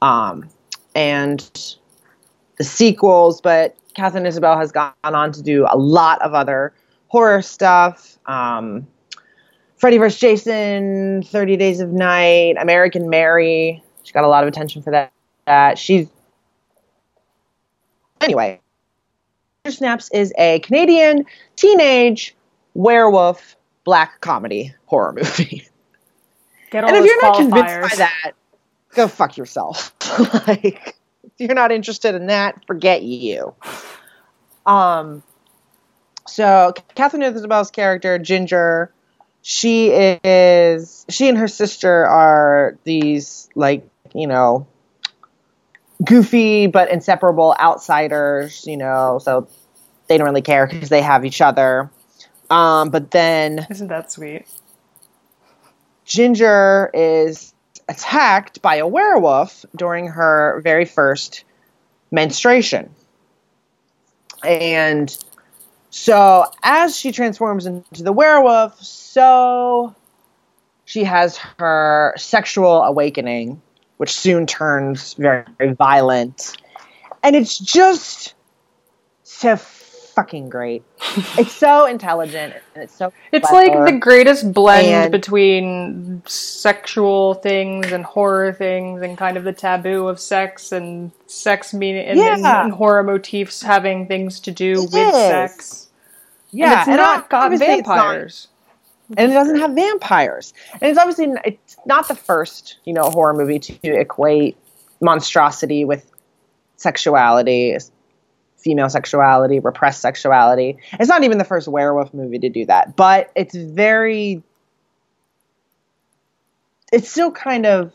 [0.01, 0.49] Um,
[0.93, 1.39] and
[2.57, 6.73] the sequels, but Katharine Isabelle has gone on to do a lot of other
[7.07, 8.17] horror stuff.
[8.27, 8.87] Um,
[9.77, 10.19] Freddy vs.
[10.19, 13.83] Jason, 30 Days of Night, American Mary.
[14.03, 15.11] She got a lot of attention for that.
[15.47, 15.77] that.
[15.77, 16.07] She's
[18.21, 18.61] anyway.
[19.67, 22.35] Snaps is a Canadian teenage
[22.73, 25.67] werewolf black comedy horror movie.
[26.71, 28.31] Get all And if you're not convinced by that,
[28.91, 29.93] go fuck yourself.
[30.47, 33.53] like, if you're not interested in that, forget you.
[34.65, 35.23] Um,
[36.27, 38.91] so Katharine Isabelle's character Ginger,
[39.41, 44.65] she is she and her sister are these like you know
[46.03, 48.65] goofy but inseparable outsiders.
[48.65, 49.47] You know, so
[50.07, 51.89] they don't really care because they have each other.
[52.49, 54.45] Um, but then Isn't that sweet?
[56.05, 57.53] Ginger is
[57.89, 61.43] attacked by a werewolf during her very first
[62.11, 62.93] menstruation.
[64.43, 65.15] And
[65.89, 69.95] so, as she transforms into the werewolf, so
[70.85, 73.61] she has her sexual awakening,
[73.97, 76.57] which soon turns very, very violent.
[77.23, 78.33] And it's just
[79.23, 80.83] so fucking great.
[81.37, 83.83] it's so intelligent and it's so It's clever.
[83.83, 89.51] like the greatest blend And- between sexual things and horror things and kind of the
[89.53, 92.63] taboo of sex and sex meaning and, Yeah.
[92.63, 95.13] and horror motifs having things to do It with is.
[95.13, 95.89] sex.
[96.51, 98.47] yeah, and it's and not got it's not- vampires.
[99.09, 100.53] And it doesn't have vampires.
[100.73, 104.57] And it's obviously it's not the first, you know, horror movie to equate
[105.01, 106.09] monstrosity with
[106.77, 107.77] sexuality,
[108.57, 110.77] female sexuality, repressed sexuality.
[110.93, 114.43] It's not even the first werewolf movie to do that, but it's very
[116.91, 117.91] it still kind of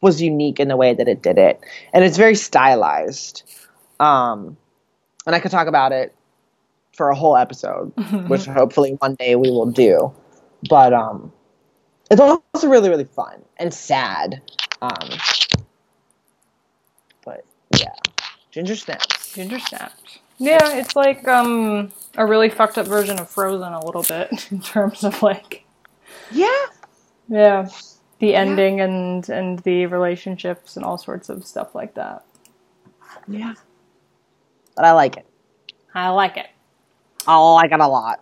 [0.00, 1.60] was unique in the way that it did it.
[1.92, 3.42] And it's very stylized.
[3.98, 4.56] Um
[5.26, 6.14] and I could talk about it
[7.00, 7.90] for a whole episode
[8.28, 10.12] which hopefully one day we will do.
[10.68, 11.32] But um,
[12.10, 14.42] it's also really really fun and sad.
[14.82, 15.08] Um,
[17.24, 17.42] but
[17.78, 17.94] yeah,
[18.50, 19.32] Ginger Snaps.
[19.32, 20.18] Ginger snaps.
[20.36, 24.60] Yeah, it's like um a really fucked up version of Frozen a little bit in
[24.60, 25.64] terms of like
[26.30, 26.66] Yeah,
[27.30, 27.66] yeah
[28.18, 32.26] the ending and and the relationships and all sorts of stuff like that.
[33.26, 33.54] yeah.
[34.76, 35.26] But I like it.
[35.94, 36.48] I like it.
[37.26, 38.20] I got a lot.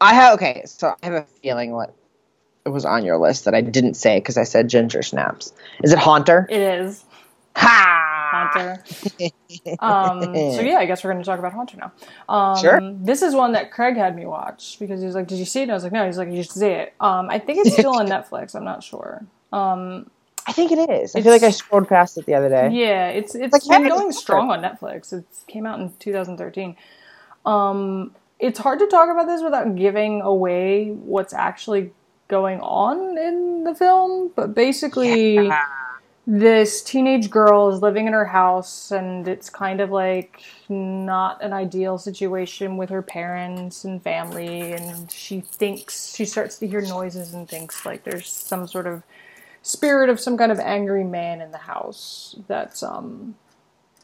[0.00, 1.94] I have okay, so I have a feeling what
[2.64, 5.52] it was on your list that I didn't say because I said Ginger Snaps.
[5.82, 6.46] Is it Haunter?
[6.50, 7.04] It is
[7.56, 8.04] Ha!
[8.30, 8.84] Haunter.
[9.80, 11.92] um, so yeah, I guess we're going to talk about Haunter now.
[12.28, 12.80] Um, Sure.
[12.82, 15.60] This is one that Craig had me watch because he was like, "Did you see
[15.60, 17.66] it?" And I was like, "No." He's like, "You should see it." Um, I think
[17.66, 18.54] it's still on Netflix.
[18.54, 19.24] I'm not sure.
[19.52, 20.10] Um,
[20.46, 21.16] I think it is.
[21.16, 22.70] I feel like I scrolled past it the other day.
[22.72, 25.12] yeah, it's it's Like, been going strong on Netflix.
[25.12, 26.76] It came out in 2013.
[27.44, 31.92] Um, it's hard to talk about this without giving away what's actually
[32.28, 35.34] going on in the film, but basically.
[35.34, 35.64] Yeah.
[36.30, 41.54] this teenage girl is living in her house and it's kind of like not an
[41.54, 47.32] ideal situation with her parents and family and she thinks she starts to hear noises
[47.32, 49.02] and thinks like there's some sort of
[49.62, 53.34] spirit of some kind of angry man in the house that's um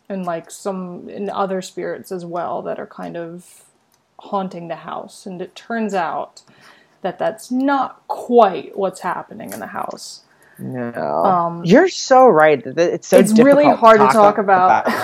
[0.08, 3.64] and like some and other spirits as well that are kind of
[4.20, 6.42] haunting the house and it turns out
[7.02, 10.22] that that's not quite what's happening in the house
[10.58, 10.92] No,
[11.24, 12.62] Um, you're so right.
[12.64, 14.86] It's so it's really hard to talk about.
[14.88, 14.94] it.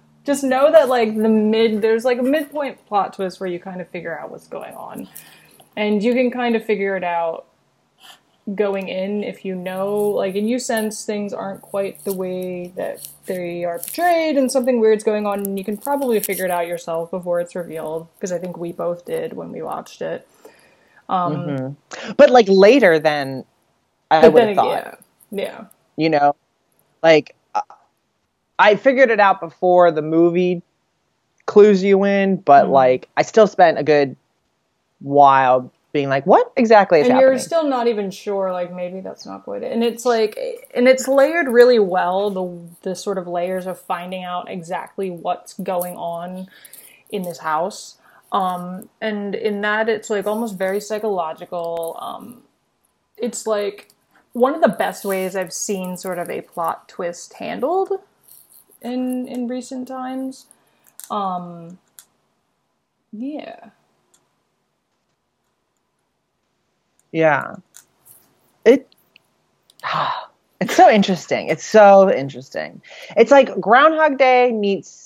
[0.24, 3.80] just know that like the mid there's like a midpoint plot twist where you kind
[3.80, 5.08] of figure out what's going on
[5.76, 7.46] and you can kind of figure it out
[8.54, 13.06] going in if you know like and you sense things aren't quite the way that
[13.26, 16.66] they are portrayed and something weird's going on and you can probably figure it out
[16.66, 20.28] yourself before it's revealed because i think we both did when we watched it.
[21.08, 21.56] Um
[22.16, 23.44] But like later than
[24.10, 24.84] I would have thought.
[24.84, 24.94] yeah.
[25.30, 25.64] Yeah.
[25.96, 26.36] You know,
[27.02, 27.62] like uh,
[28.58, 30.62] I figured it out before the movie
[31.46, 32.70] clues you in, but Mhm.
[32.70, 34.16] like I still spent a good
[35.00, 37.30] while being like, what exactly is and happening?
[37.30, 39.72] you're still not even sure like maybe that's not quite it.
[39.72, 40.38] And it's like
[40.74, 45.54] and it's layered really well the the sort of layers of finding out exactly what's
[45.54, 46.48] going on
[47.08, 47.96] in this house.
[48.30, 51.96] Um and in that it's like almost very psychological.
[51.98, 52.42] Um
[53.16, 53.88] it's like
[54.34, 57.90] one of the best ways i've seen sort of a plot twist handled
[58.82, 60.44] in in recent times.
[61.10, 61.78] Um
[63.12, 63.70] yeah
[67.16, 67.56] Yeah.
[68.64, 68.86] It
[70.60, 71.48] it's so interesting.
[71.48, 72.82] It's so interesting.
[73.16, 75.04] It's like Groundhog Day meets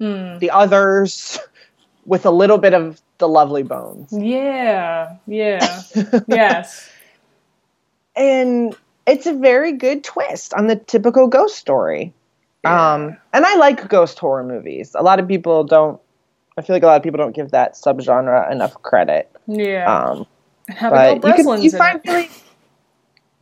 [0.00, 0.38] Hmm.
[0.38, 1.38] the others
[2.06, 4.08] with a little bit of the lovely bones.
[4.12, 5.82] yeah yeah
[6.26, 6.90] yes
[8.16, 8.76] And
[9.06, 12.12] it's a very good twist on the typical ghost story.
[12.64, 14.96] Um and I like ghost horror movies.
[14.98, 16.00] A lot of people don't
[16.58, 19.30] I feel like a lot of people don't give that subgenre enough credit.
[19.46, 20.26] yeah Um
[20.80, 22.10] but you can you find it.
[22.10, 22.30] really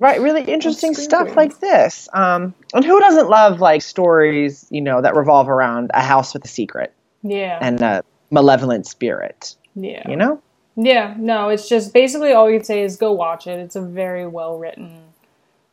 [0.03, 5.01] right really interesting stuff like this um and who doesn't love like stories you know
[5.01, 6.93] that revolve around a house with a secret
[7.23, 7.59] yeah.
[7.63, 10.09] and a malevolent spirit yeah.
[10.09, 10.43] you know?
[10.77, 13.59] Yeah no it's just basically all you can say is go watch it.
[13.61, 15.03] It's a very well written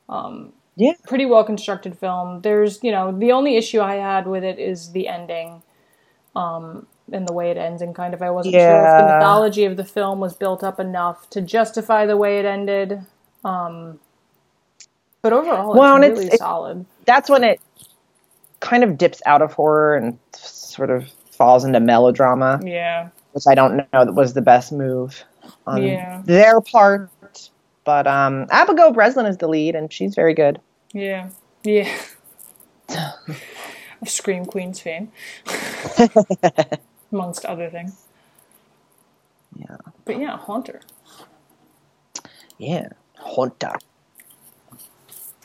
[0.07, 0.93] um Yeah.
[1.07, 2.41] pretty well constructed film.
[2.41, 5.63] There's you know the only issue i had with it is the ending
[6.35, 9.65] um and the way it ends and kind of i wasn't sure if the mythology
[9.65, 13.01] of the film was built up enough to justify the way it ended
[13.43, 13.99] um
[15.21, 17.59] but overall Well, and it's it's- really it's- solid that's when it
[18.59, 23.55] kind of dips out of horror and sort of falls into melodrama yeah which i
[23.55, 25.23] don't know that was the best move
[25.65, 26.21] on Yeah.
[26.25, 27.09] their part
[27.85, 30.59] but um abigail breslin is the lead and she's very good
[30.93, 31.29] Yeah.
[31.63, 31.89] Yeah.
[34.01, 35.11] of Scream Queen's fame.
[37.11, 38.05] Amongst other things.
[39.55, 39.77] Yeah.
[40.05, 40.81] But yeah, Haunter.
[42.57, 43.73] Yeah, Haunter.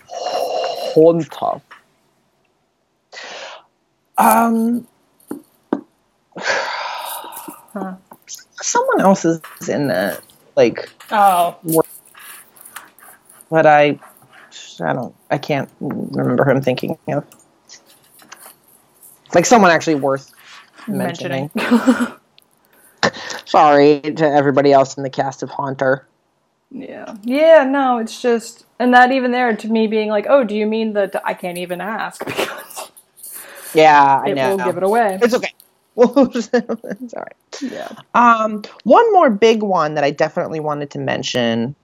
[0.08, 1.60] Haunter.
[4.18, 4.86] Um,
[7.72, 7.94] Huh.
[8.60, 10.22] someone else is in that,
[10.56, 11.56] like, Oh.
[13.50, 13.98] but I,
[14.80, 17.24] I don't, I can't remember who I'm thinking of.
[19.34, 20.32] Like someone actually worth
[20.88, 21.50] mentioning.
[21.54, 22.12] Mentioning.
[23.44, 26.06] Sorry to everybody else in the cast of Haunter.
[26.70, 27.16] yeah.
[27.22, 30.66] Yeah, no, it's just and that even there to me being like, oh, do you
[30.66, 32.90] mean that I can't even ask because
[33.74, 34.56] Yeah, I know.
[34.56, 35.18] Will give it away.
[35.22, 35.52] It's okay.
[35.96, 37.36] it's all right.
[37.62, 37.88] Yeah.
[38.14, 41.76] Um, one more big one that I definitely wanted to mention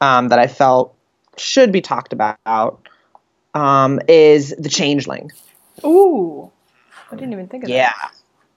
[0.00, 0.94] um, that I felt
[1.36, 2.88] should be talked about
[3.54, 5.32] um, is The Changeling.
[5.84, 6.52] Ooh.
[7.10, 7.74] I didn't even think of that.
[7.74, 7.92] Yeah.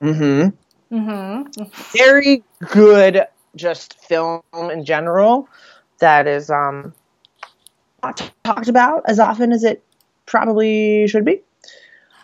[0.02, 0.40] Mm-hmm.
[0.40, 0.54] that.
[0.92, 1.98] Mm-hmm.
[1.98, 3.26] Very good,
[3.56, 5.48] just film in general
[6.00, 6.94] that is um,
[8.02, 9.84] not t- talked about as often as it
[10.26, 11.42] probably should be.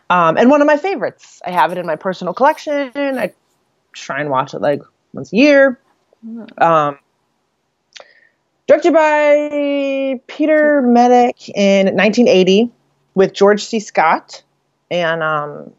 [0.09, 1.41] Um, and one of my favorites.
[1.45, 2.91] I have it in my personal collection.
[2.95, 3.33] I
[3.93, 4.81] try and watch it like
[5.13, 5.79] once a year.
[6.57, 6.99] Um,
[8.67, 12.71] directed by Peter Medak in 1980
[13.13, 13.79] with George C.
[13.79, 14.43] Scott
[14.91, 15.73] and um,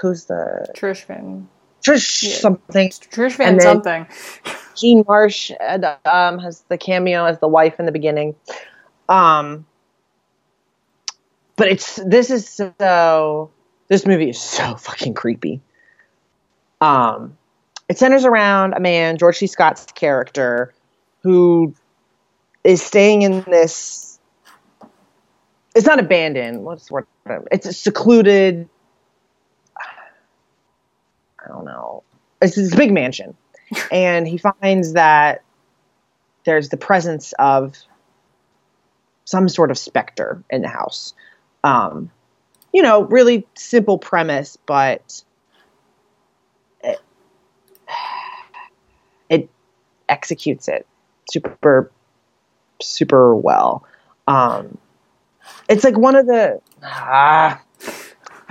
[0.00, 1.48] who's the Trish Van
[1.86, 2.36] Trish Yeah.
[2.36, 2.90] something.
[2.90, 4.06] Trish Van And something.
[4.76, 8.34] Jean Marsh uh, um, has the cameo as the wife in the beginning.
[9.08, 9.66] Um,
[11.56, 13.50] but it's this is so
[13.88, 15.60] this movie is so fucking creepy.
[16.80, 17.36] Um,
[17.88, 19.46] it centers around a man, George C.
[19.46, 20.72] Scott's character,
[21.22, 21.74] who
[22.62, 24.20] is staying in this.
[25.74, 26.64] It's not abandoned.
[26.64, 27.06] What's the word?
[27.50, 28.68] It's a secluded.
[31.44, 32.02] I don't know.
[32.40, 33.36] It's this big mansion
[33.92, 35.42] and he finds that
[36.44, 37.76] there's the presence of
[39.24, 41.12] some sort of specter in the house.
[41.62, 42.10] Um,
[42.72, 45.22] you know, really simple premise, but
[46.82, 47.00] it,
[49.28, 49.50] it
[50.08, 50.86] executes it
[51.30, 51.90] super,
[52.80, 53.84] super well.
[54.26, 54.78] Um,
[55.68, 57.60] it's like one of the ah,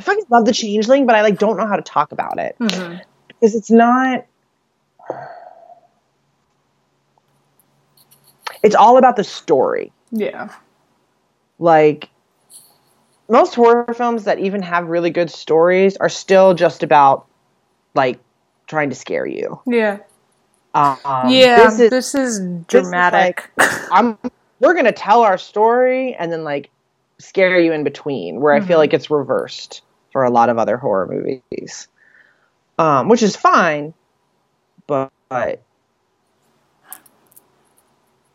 [0.07, 3.01] fucking love the Changeling, but I like don't know how to talk about it Mhm.
[3.27, 4.25] because it's not
[8.63, 10.49] it's all about the story Yeah.
[11.59, 12.09] like
[13.29, 17.25] most horror films that even have really good stories are still just about
[17.93, 18.19] like
[18.67, 19.99] trying to scare you Yeah.
[20.73, 20.97] um,
[21.29, 21.69] yeah.
[21.69, 23.49] this is is dramatic.
[23.91, 24.17] i'm
[24.59, 26.69] we're gonna tell our story and then like
[27.19, 28.81] scare you in between where i feel Mhm.
[28.81, 29.81] like it's reversed
[30.17, 31.87] for a lot of other horror movies
[32.79, 33.93] um, which is fine
[34.87, 35.61] but, but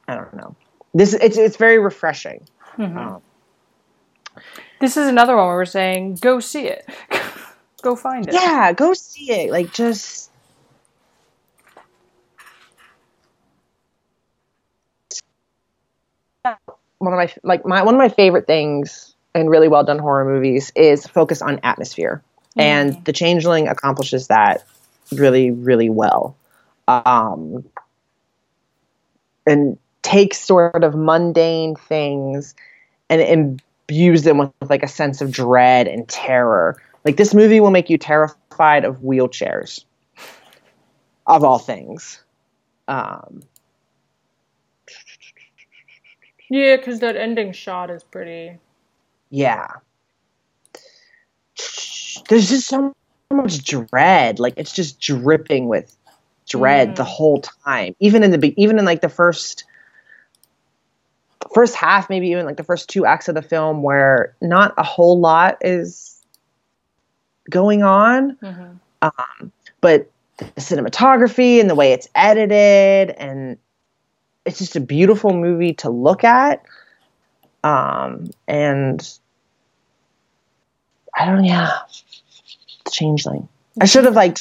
[0.06, 0.54] I don't know.
[0.94, 2.46] This it's it's very refreshing.
[2.76, 2.98] Mm-hmm.
[2.98, 3.22] Um,
[4.80, 6.86] This is another one where we're saying, go see it.
[7.82, 8.34] go find it.
[8.34, 9.50] yeah, go see it.
[9.50, 10.30] Like just
[16.98, 20.24] one of my like my one of my favorite things in really well done horror
[20.24, 22.22] movies is focus on atmosphere,
[22.56, 24.66] and The Changeling accomplishes that
[25.12, 26.36] really really well.
[26.88, 27.64] Um,
[29.46, 32.54] and takes sort of mundane things
[33.08, 36.80] and imbues them with like a sense of dread and terror.
[37.04, 39.84] Like this movie will make you terrified of wheelchairs,
[41.26, 42.20] of all things.
[42.88, 43.42] Um,
[46.52, 48.58] Yeah, because that ending shot is pretty.
[49.32, 49.66] Yeah.
[52.28, 52.92] There's just so
[53.32, 54.38] much dread.
[54.38, 55.96] Like it's just dripping with
[56.46, 57.96] dread the whole time.
[57.98, 59.64] Even in the even in like the first
[61.54, 64.82] first half, maybe even like the first two acts of the film, where not a
[64.82, 66.22] whole lot is
[67.50, 68.36] going on.
[68.36, 68.78] Mhm.
[69.00, 73.58] um, but the cinematography and the way it's edited and
[74.44, 76.64] it's just a beautiful movie to look at
[77.64, 79.18] um, and
[81.22, 81.78] i don't yeah
[82.90, 83.48] changeling
[83.80, 84.38] i should have like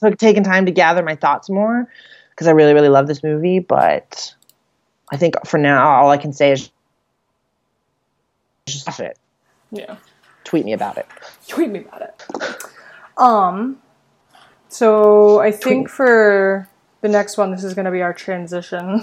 [0.00, 1.88] took, taken time to gather my thoughts more
[2.30, 4.34] because i really really love this movie but
[5.12, 6.70] i think for now all i can say is
[8.68, 9.18] just watch it
[9.72, 9.96] Yeah.
[10.44, 11.06] tweet me about it
[11.48, 12.26] Tweet me about it.
[13.18, 13.78] Um,
[14.68, 16.68] so I think for
[17.00, 19.02] the next one, this is going to be our transition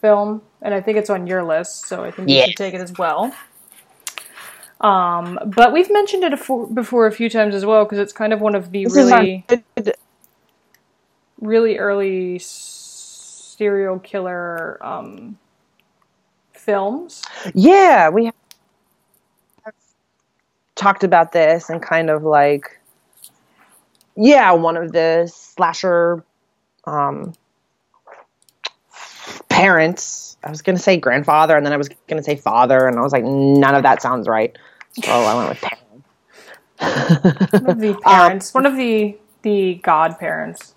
[0.00, 2.46] film, and I think it's on your list, so I think you Yes.
[2.46, 3.32] should take it as well.
[4.80, 8.32] Um, but we've mentioned it afo- before a few times as well because it's kind
[8.32, 9.44] of one of the This really,
[11.40, 15.38] really early serial killer um,
[16.52, 17.22] films.
[17.54, 18.34] Yeah, we have
[20.74, 22.78] talked about this and kind of like,
[24.16, 26.24] yeah, one of the slasher
[26.84, 27.34] um,
[29.48, 30.36] parents.
[30.44, 32.98] I was going to say grandfather, and then I was going to say father, and
[32.98, 34.56] I was like, none of that sounds right.
[35.04, 35.82] So I went with parents.
[37.62, 40.74] One of the um, parents, one of the the godparents.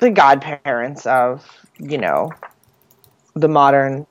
[0.00, 1.46] the godparents of,
[1.78, 2.32] you know,
[3.34, 4.06] the modern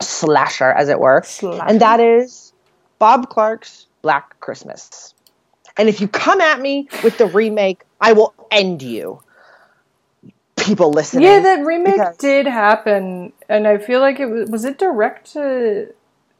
[0.00, 1.22] slasher, as it were.
[1.24, 1.64] Slasher.
[1.66, 2.52] And that is
[2.98, 5.14] Bob Clark's Black Christmas.
[5.76, 9.22] And if you come at me with the remake, I will end you.
[10.56, 11.24] People listening.
[11.24, 14.50] Yeah, that remake because- did happen, and I feel like it was.
[14.50, 15.92] Was it direct to?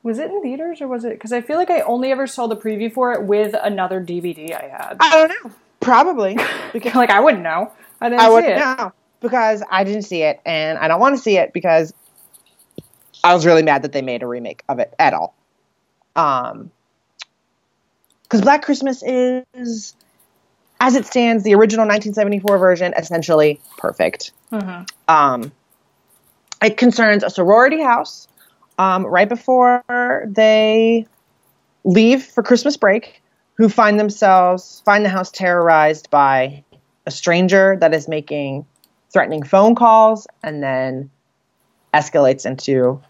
[0.02, 1.10] Was it in theaters or was it?
[1.10, 4.52] Because I feel like I only ever saw the preview for it with another DVD
[4.52, 4.96] I had.
[5.00, 5.52] I don't know.
[5.80, 6.36] Probably.
[6.72, 7.70] Because like I wouldn't know.
[8.00, 8.58] I didn't I see wouldn't it.
[8.58, 8.92] know.
[9.20, 11.94] Because I didn't see it and I don't want to see it because
[13.22, 15.34] I was really mad that they made a remake of it at all.
[16.16, 16.70] Um
[18.24, 19.94] because Black Christmas is
[20.80, 24.32] as it stands, the original 1974 version, essentially perfect.
[24.50, 24.88] Mhm.
[25.06, 25.52] Um,
[26.60, 28.26] it concerns a sorority house
[28.78, 29.82] um, right before
[30.26, 31.06] they
[31.84, 33.22] leave for Christmas break,
[33.54, 36.64] who find themselves find the house terrorized by
[37.06, 38.64] a stranger that is making
[39.12, 41.10] threatening phone calls and then
[41.92, 43.00] escalates into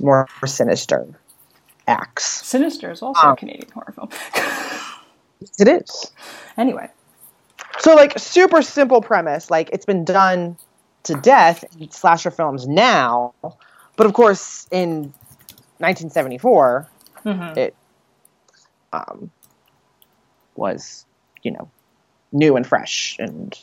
[0.00, 1.06] more sinister
[1.86, 2.46] acts.
[2.46, 4.08] Sinister is also a Um, Canadian horror film.
[5.58, 6.12] It is.
[6.56, 6.88] anyway,
[7.80, 10.56] So like super simple premise, like it's been done
[11.04, 13.34] to death in slasher films now,
[14.02, 15.12] but of course in
[15.78, 16.88] 1974
[17.24, 17.56] Mhm.
[17.56, 17.76] it
[18.92, 19.30] um,
[20.56, 21.06] was
[21.44, 21.70] you know
[22.32, 23.56] new and fresh and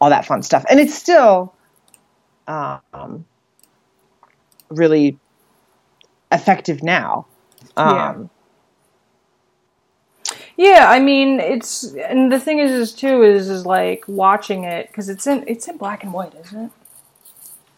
[0.00, 1.52] all that fun stuff, and it's still
[2.46, 3.24] um,
[4.68, 5.18] really
[6.30, 7.26] effective now.
[7.76, 8.10] Yeah.
[8.10, 8.30] Um,
[10.56, 14.86] yeah, I mean it's and the thing is, is too is is like watching it
[14.86, 16.70] because it's in it's in black and white, isn't it?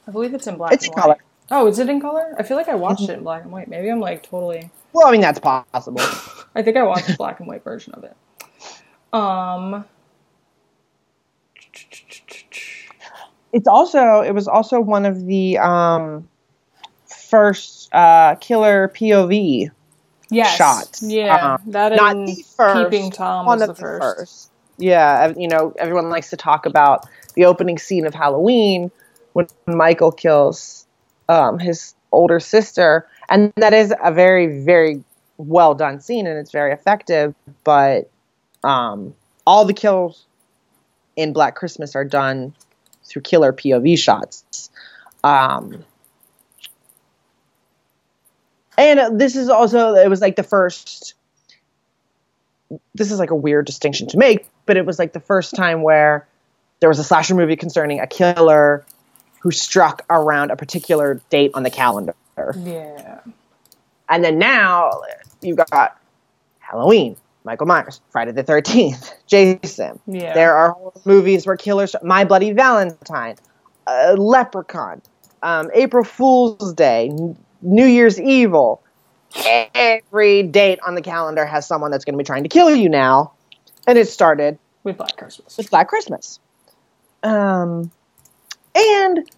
[0.07, 0.75] I believe it's in black.
[0.75, 1.19] It's and in white.
[1.55, 2.35] Oh, is it in color?
[2.39, 3.69] I feel like I watched it in black and white.
[3.69, 4.71] Maybe I'm like totally.
[4.95, 6.01] Well, I mean that's possible.
[6.55, 8.17] I think I watched the black and white version of it.
[9.13, 9.85] Um.
[13.53, 16.27] it's also it was also one of the um,
[17.07, 19.71] first uh, killer POV
[20.31, 20.57] Yes.
[20.57, 21.03] shots.
[21.03, 24.19] Yeah, Um, that not the first, Peeping Tom one was the the first.
[24.19, 24.51] first.
[24.79, 28.91] Yeah, you know, everyone likes to talk about the opening scene of Halloween
[29.35, 30.82] when Michael kills
[31.33, 35.03] um, his older sister, and that is a very, very
[35.39, 37.35] well done scene, and it's very effective.
[37.65, 38.11] But
[38.63, 39.15] um,
[39.47, 40.27] all the kills
[41.17, 42.55] in Black Christmas are done
[43.05, 44.71] through killer POV shots.
[45.25, 45.85] Um,
[48.77, 51.15] and this is also it was like the first
[52.95, 55.83] this is like a weird distinction to make but it was like the first time
[55.83, 56.27] where
[56.81, 58.85] there was a slasher movie concerning a killer
[59.43, 62.15] who struck around a particular date on the calendar
[62.59, 63.21] Yeah.
[64.09, 65.03] and then now
[65.41, 65.99] you've got
[66.61, 70.33] halloween michael myers friday the 13th jason Yeah.
[70.35, 73.37] there are movies where killers my bloody valentine
[73.87, 75.03] uh, leprechaun
[75.43, 77.11] um, april fool's day
[77.63, 78.81] new year's evil
[79.75, 82.89] every date on the calendar has someone that's going to be trying to kill you
[82.89, 83.33] now
[83.87, 85.57] and it started With Black Christmas.
[85.57, 86.39] with black christmas
[87.25, 87.91] um,
[88.75, 89.29] and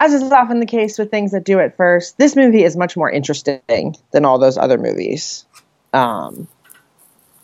[0.00, 2.96] as is often the case with things that do it first this movie is much
[2.96, 5.46] more interesting than all those other movies.
[5.92, 6.48] Um,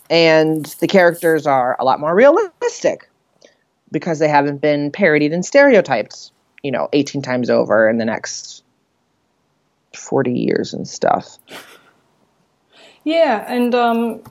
[0.08, 3.08] and the characters are a lot more realistic
[3.92, 6.32] because they haven't been parodied and stereotyped
[6.62, 8.62] you know 18 times over in the next
[9.94, 11.38] 40 years and stuff.
[13.04, 14.22] Yeah, and um,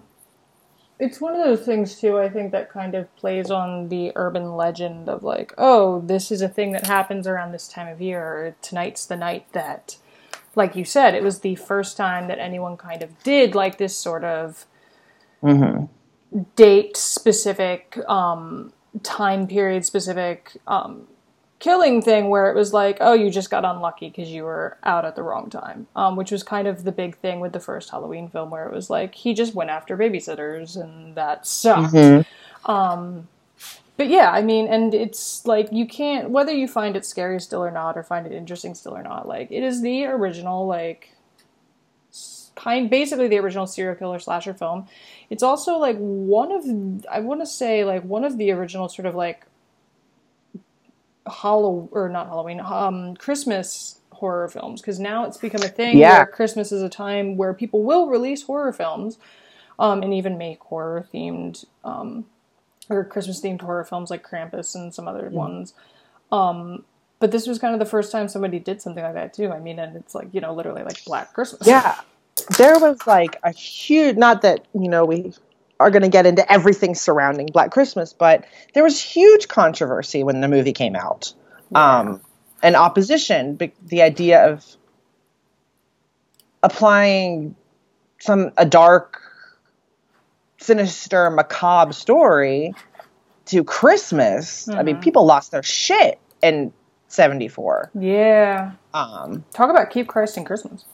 [1.00, 2.20] it's one of those things too.
[2.20, 6.41] I think that kind of plays on the urban legend of like, oh, this is
[6.41, 8.22] a thing that happens around this time of year.
[8.22, 9.97] Or tonight's the night that,
[10.56, 13.95] like you said, it was the first time that anyone kind of did like this
[13.95, 14.66] sort of
[16.56, 18.74] date specific, um,
[19.04, 21.08] time period specific um,
[21.60, 25.05] killing thing where it was like, oh, you just got unlucky because you were out
[25.05, 27.89] at the wrong time, um, which was kind of the big thing with the first
[27.89, 31.93] Halloween film, where it was like he just went after babysitters and that sucked.
[32.66, 33.28] Um,
[33.97, 37.62] but yeah, I mean, and it's like you can't whether you find it scary still
[37.62, 39.28] or not, or find it interesting still or not.
[39.28, 41.12] Like it is the original, like
[42.55, 44.88] kind, basically the original serial killer slasher film.
[45.30, 46.64] It's also like one of
[47.12, 49.45] I want to say like one of the original sort of like
[51.30, 56.18] Hollow or not Halloween, um, Christmas horror films because now it's become a thing Yeah.
[56.18, 59.18] where Christmas is a time where people will release horror films,
[59.80, 62.26] um, and even make horror themed um,
[62.90, 65.74] or Christmas themed horror films like Krampus and some other ones.
[66.32, 66.84] Um,
[67.20, 69.52] but this was kind of the first time somebody did something like that too.
[69.52, 71.68] I mean, and it's like you know literally like Black Christmas.
[71.68, 71.96] Yeah.
[72.58, 75.34] There was like a huge, not that, you know, we
[75.80, 80.42] are going to get into everything surrounding Black Christmas, but there was huge controversy when
[80.42, 81.34] the movie came out.
[81.74, 82.22] Um,
[82.62, 84.66] and opposition, the idea of
[86.62, 87.56] applying
[88.20, 89.22] some, a dark,
[90.58, 92.74] sinister, macabre story
[93.46, 94.68] to Christmas.
[94.68, 96.74] I mean, people lost their shit in
[97.08, 97.92] 74.
[97.98, 98.74] Yeah.
[98.94, 100.86] Um, Talk about keep Christ in Christmas.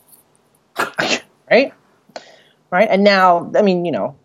[1.49, 1.73] right?
[2.69, 2.87] Right?
[2.89, 4.15] And now, I mean, you know,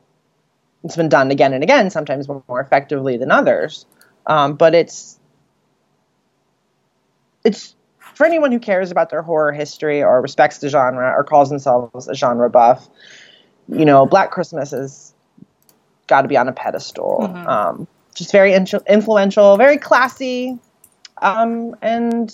[0.84, 3.86] it's been done again and again, sometimes more effectively than others.
[4.26, 5.18] Um, but it's
[7.44, 11.48] it's for anyone who cares about their horror history or respects the genre or calls
[11.48, 12.88] themselves a genre buff.
[13.68, 15.14] You know, Black Christmas has
[16.06, 17.24] got to be on a pedestal.
[17.46, 20.58] Um, just very in- influential, very classy,
[21.22, 22.30] um, and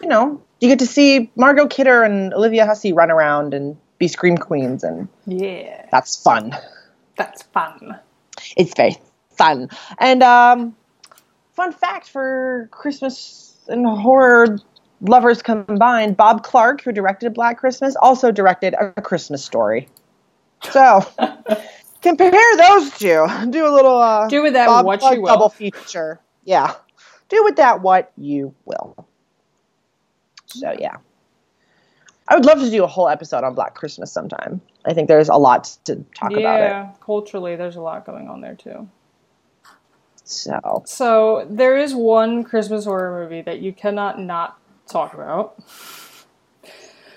[0.00, 4.08] you know, you get to see Margot Kidder and Olivia Hussey run around and be
[4.08, 6.56] scream queens, and Yeah, that's fun.
[7.16, 7.98] That's fun.
[8.56, 8.96] It's very
[9.30, 9.68] fun.
[9.98, 10.76] And um,
[11.52, 14.58] fun fact for Christmas and horror
[15.00, 19.88] lovers combined: Bob Clark, who directed Black Christmas, also directed A Christmas Story.
[20.70, 21.00] So
[22.02, 23.26] compare those two.
[23.50, 25.28] Do a little uh, Do with that Bob what Clark you will.
[25.28, 26.20] double feature.
[26.44, 26.74] Yeah,
[27.28, 29.06] do with that what you will.
[30.46, 30.96] So yeah.
[32.28, 34.60] I would love to do a whole episode on Black Christmas sometime.
[34.84, 36.64] I think there's a lot to talk about it.
[36.64, 38.88] Yeah, culturally, there's a lot going on there too.
[40.24, 45.56] So So there is one Christmas horror movie that you cannot not talk about.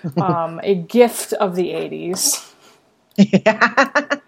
[0.16, 2.52] um, a gift of the '80s.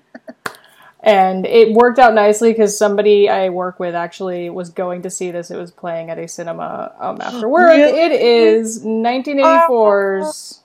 [1.01, 5.31] And it worked out nicely because somebody I work with actually was going to see
[5.31, 5.51] this.
[5.51, 7.69] It was playing at a cinema um, after work.
[7.69, 7.99] Really?
[7.99, 10.61] It is 1984's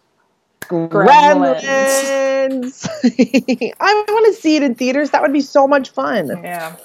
[0.65, 1.61] Gremlins.
[1.61, 2.87] Gremlins.
[3.79, 5.11] I want to see it in theaters.
[5.11, 6.27] That would be so much fun.
[6.27, 6.75] Yeah.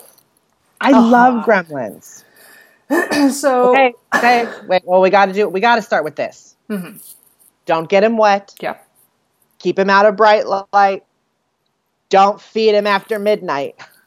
[0.81, 2.25] I love Gremlins.
[3.33, 4.49] So Okay, okay.
[4.67, 5.47] Wait, well, we got to do.
[5.47, 6.57] We got to start with this.
[6.71, 6.97] Mm-hmm.
[7.67, 8.55] Don't get him wet.
[8.61, 8.79] yeah.
[9.59, 11.05] Keep him out of bright light.
[12.09, 13.75] Don't feed him after midnight.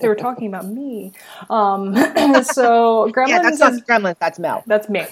[0.00, 1.12] They were talking about me.
[1.50, 1.94] Um,
[2.44, 4.18] so Gremlins Yeah, that's is not Gremlins.
[4.18, 4.62] That's Mel.
[4.66, 5.06] That's me.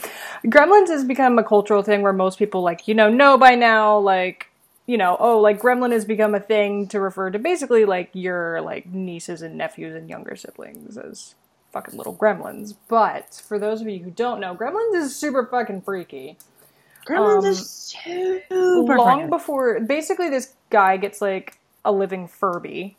[0.47, 3.99] Gremlins has become a cultural thing where most people like, you know, know by now,
[3.99, 4.47] like,
[4.87, 8.61] you know, oh, like gremlin has become a thing to refer to basically like your
[8.63, 11.35] like nieces and nephews and younger siblings as
[11.73, 12.75] fucking little gremlins.
[12.89, 16.39] But for those of you who don't know, Gremlins is super fucking freaky.
[17.07, 17.71] Gremlins Um, is
[18.51, 22.97] super Long before, basically, this guy gets like a living Furby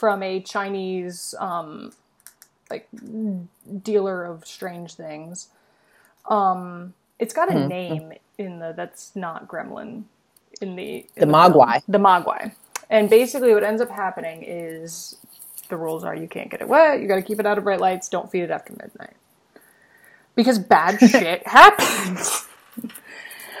[0.00, 1.92] from a Chinese um,
[2.70, 2.88] like
[3.82, 5.48] dealer of strange things.
[6.26, 7.68] Um, it's got a Mhm.
[7.68, 10.04] name in the that's not Gremlin
[10.60, 11.52] in the The in film.
[11.52, 11.82] Mogwai.
[11.88, 12.52] The Mogwai.
[12.88, 15.16] And basically, what ends up happening is
[15.68, 17.00] the rules are you can't get it wet.
[17.00, 18.08] You got to keep it out of bright lights.
[18.08, 19.14] Don't feed it after midnight
[20.34, 22.46] because bad shit happens.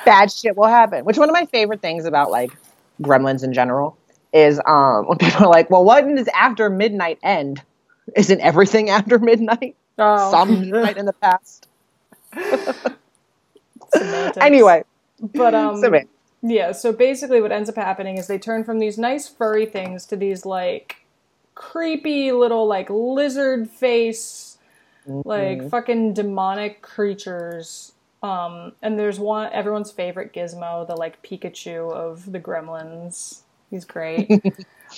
[0.04, 1.04] bad shit will happen.
[1.04, 2.52] Which one of my favorite things about like
[3.02, 3.99] gremlins in general
[4.32, 7.62] is um when people are like, well, what does after midnight end?
[8.16, 9.76] Isn't everything after midnight?
[9.98, 10.30] Oh.
[10.30, 11.68] Some midnight in the past.
[14.40, 14.84] Anyway,
[15.34, 15.80] but um,
[16.42, 20.06] Yeah, so basically what ends up happening is they turn from these nice furry things
[20.06, 21.04] to these like
[21.54, 24.56] creepy little like lizard face
[25.24, 25.70] like Mhm.
[25.70, 27.92] fucking demonic creatures.
[28.22, 33.40] Um and there's one everyone's favorite gizmo, the like Pikachu of the gremlins.
[33.70, 34.28] He's great.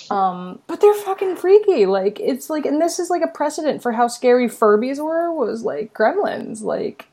[0.09, 1.85] um but they're fucking freaky.
[1.85, 5.63] Like it's like and this is like a precedent for how scary Furbies were was
[5.63, 6.61] like gremlins.
[6.61, 7.07] Like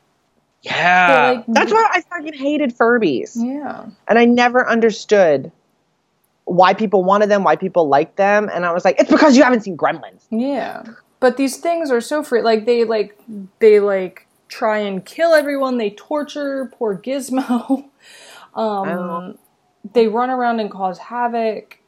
[0.63, 3.87] yeah, like- that's why I fucking hated Furbies, yeah.
[4.07, 5.51] and I never understood
[6.45, 9.43] why people wanted them, why people liked them, and I was like, it's because you
[9.43, 10.25] haven't seen Gremlins.
[10.29, 10.83] Yeah.
[11.19, 13.17] But these things are so free like they like
[13.59, 17.85] they like try and kill everyone, they torture poor Gizmo.
[18.53, 19.37] Um
[19.93, 21.79] they run around and cause havoc.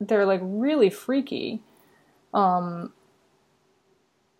[0.00, 1.62] They're like really freaky.
[2.34, 2.92] Um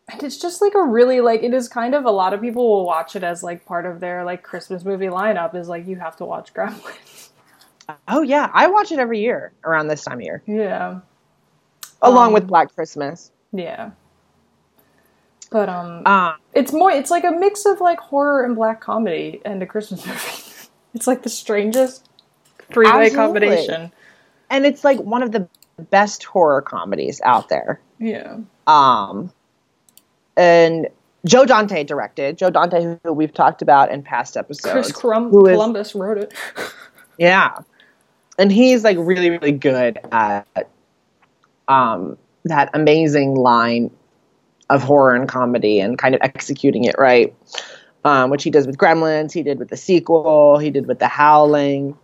[0.09, 2.69] and it's just like a really like it is kind of a lot of people
[2.69, 5.97] will watch it as like part of their like Christmas movie lineup is like you
[5.97, 7.31] have to watch Gremlins.
[8.09, 10.99] Oh yeah, I watch it every year around this time of year, yeah.
[12.03, 13.31] along Um, with Black Christmas.
[13.53, 13.91] Yeah.
[15.53, 16.91] But um Um, It's more.
[16.91, 20.69] It's like a mix of like horror and black comedy and a Christmas movie.
[20.95, 22.09] it's like the strangest
[22.71, 23.93] three-way combination.
[24.51, 25.49] and it's like one of the
[25.91, 27.81] best horror comedies out there.
[27.99, 28.39] Yeah.
[28.67, 29.33] Um,
[30.37, 30.89] and
[31.27, 32.39] Joe Dante directed.
[32.39, 34.73] Joe Dante, who we've talked about in past episodes.
[34.73, 36.33] Chris Crum- is- Columbus wrote it.
[37.19, 37.61] Yeah,
[38.39, 40.47] and he's like really, really good at
[41.67, 43.91] um, that amazing line
[44.69, 47.35] of horror and comedy and kind of executing it right,
[48.05, 49.33] um, which he does with Gremlins.
[49.33, 50.59] He did with the sequel.
[50.59, 51.97] He did with The Howling.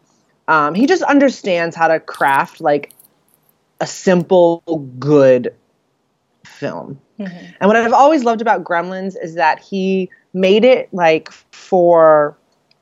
[0.49, 2.93] Um, he just understands how to craft like
[3.81, 4.63] a simple,
[4.99, 5.55] good
[6.45, 7.01] film.
[7.19, 7.55] Mhm.
[7.61, 12.37] And what I've always loved about Gremlins is that he made it like for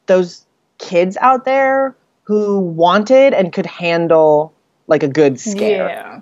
[0.07, 0.47] those
[0.79, 1.95] kids out there
[2.25, 4.53] who wanted and could handle
[4.87, 5.89] like a good scare.
[5.89, 6.21] Yeah.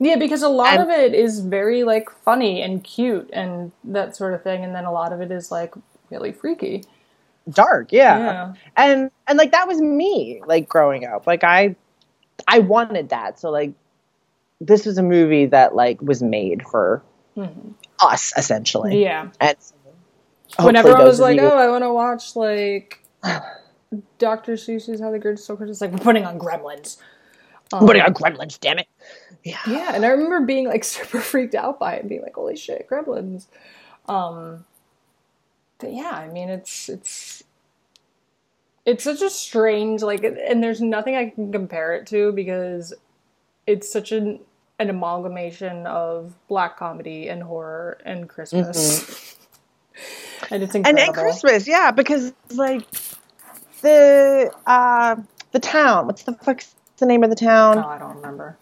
[0.00, 4.14] Yeah, because a lot And- of it is very like funny and cute and that
[4.14, 5.74] sort of thing, and then a lot of it is like
[6.10, 6.84] really freaky.
[7.50, 8.18] Dark, yeah.
[8.18, 8.52] Yeah.
[8.76, 11.26] And and like that was me like growing up.
[11.26, 11.76] Like I
[12.46, 13.38] I wanted that.
[13.40, 13.72] So like
[14.60, 17.02] this was a movie that like was made for
[17.36, 17.74] Mhm.
[18.02, 19.02] us essentially.
[19.02, 19.30] Yeah.
[19.40, 19.56] And
[20.60, 23.04] When hopefully everyone those was like, "Oh, I want to watch like
[24.18, 24.54] Dr.
[24.54, 26.96] Seuss's How the Grinch Stole Christmas," like we're putting on Gremlins.
[27.72, 28.86] Um, What are gremlins, damn it.
[29.44, 29.58] Yeah.
[29.68, 32.56] Yeah, and I remember being like super freaked out by it and being like, "Holy
[32.56, 33.46] shit, gremlins!"
[34.08, 34.64] Um,
[35.82, 37.44] yeah, I mean, it's it's
[38.84, 42.94] it's such a strange like, and there's nothing I can compare it to because
[43.66, 44.40] it's such an
[44.78, 49.36] an amalgamation of black comedy and horror and Christmas,
[50.50, 51.02] and it's and incredible.
[51.02, 52.86] and Christmas, yeah, because like
[53.82, 55.16] the uh
[55.52, 57.78] the town, what's the fuck's the name of the town?
[57.78, 57.86] Oh?
[57.86, 58.56] I don't remember.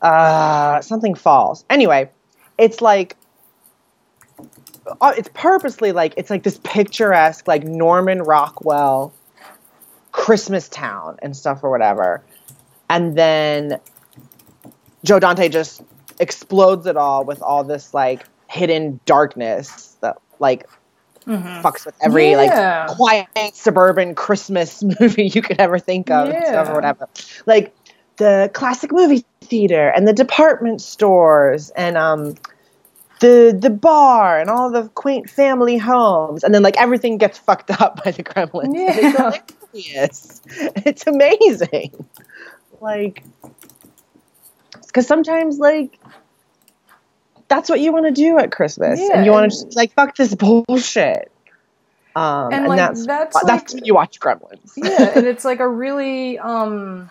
[0.00, 1.64] Uh something falls.
[1.70, 2.10] Anyway,
[2.58, 3.16] it's like
[5.02, 9.12] it's purposely like it's like this picturesque like Norman Rockwell
[10.12, 12.22] Christmas town and stuff or whatever.
[12.90, 13.80] And then
[15.04, 15.82] Joe Dante just
[16.20, 20.68] explodes it all with all this like hidden darkness that like
[21.26, 21.62] Mhm.
[21.62, 22.86] fucks with every Yeah.
[22.88, 27.08] like quiet suburban Christmas movie you could ever think of and stuff or whatever.
[27.46, 27.74] Like
[28.16, 32.34] the classic movie theater and the department stores and um
[33.22, 37.70] the the bar and all the quaint family homes and then like everything gets fucked
[37.80, 38.76] up by the gremlins.
[38.76, 39.42] And
[39.72, 40.40] It's
[40.84, 42.06] It's amazing.
[42.80, 43.22] Like
[44.86, 45.98] because sometimes like
[47.48, 50.16] that's what you want to do at Christmas, and you want to just like fuck
[50.16, 51.30] this bullshit.
[52.16, 54.72] Um, And, and, like, that's that's, that's like- when you watch Gremlins.
[54.76, 57.08] yeah, and it's like a really um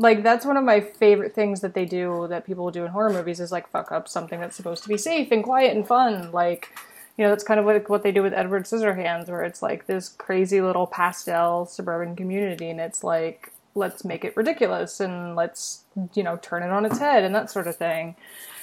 [0.00, 3.12] Like that's one of my favorite things that they do that people do in horror
[3.12, 6.32] movies is like fuck up something that's supposed to be safe and quiet and fun.
[6.32, 6.70] Like
[7.18, 9.86] you know, that's kind of what what they do with Edward Scissorhands, where it's like
[9.86, 15.84] this crazy little pastel suburban community, and it's like let's make it ridiculous and let's
[16.14, 18.16] you know turn it on its head and that sort of thing.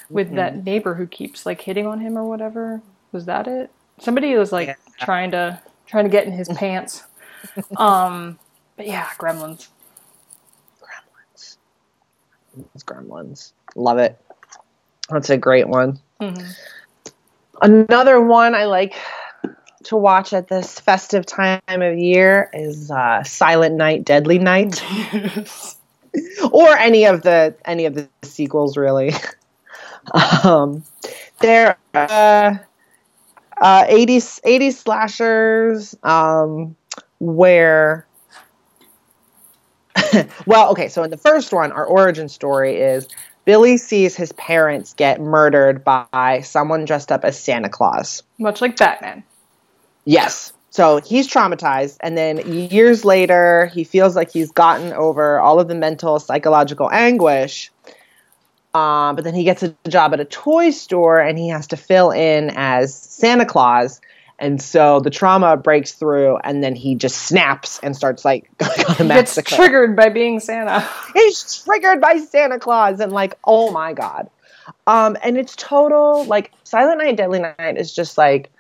[0.10, 0.38] With mm-hmm.
[0.38, 2.82] that neighbor who keeps like hitting on him or whatever,
[3.12, 3.70] was that it?
[4.00, 4.76] Somebody was like yeah.
[5.02, 7.04] trying to trying to get in his pants.
[7.78, 8.40] um,
[8.76, 9.10] but yeah.
[9.20, 9.68] Gremlins.
[12.74, 13.52] It's Gremlins.
[13.76, 14.20] Love it.
[15.10, 16.00] That's a great one.
[16.22, 16.52] Mm-hmm.
[17.62, 18.96] Another one I like
[19.86, 24.84] to watch at this festive time of year is uh, Silent Night, Deadly Night,
[26.52, 29.14] or any of the any of the sequels really.
[30.44, 30.84] um,
[31.40, 32.56] they're uh,
[33.62, 36.76] uh, 80s 80s slashers um,
[37.20, 38.07] where
[40.46, 43.08] well okay so in the first one our origin story is
[43.48, 48.22] Billy sees his parents get murdered by someone dressed up as Santa Claus.
[48.38, 49.24] Much like Batman.
[50.04, 50.52] Yes.
[50.70, 51.96] So he's traumatized.
[52.02, 52.40] And then
[52.70, 57.72] years later, he feels like he's gotten over all of the mental, psychological anguish.
[58.74, 61.78] Um, but then he gets a job at a toy store and he has to
[61.78, 64.02] fill in as Santa Claus
[64.40, 68.96] and so the trauma breaks through, and then he just snaps and starts like going
[69.00, 69.50] a massacre.
[69.50, 70.88] Gets triggered by being Santa.
[71.14, 74.30] He's triggered by Santa Claus, and like, oh my god.
[74.86, 78.52] Um, and it's total like Silent Night, Deadly Night is just like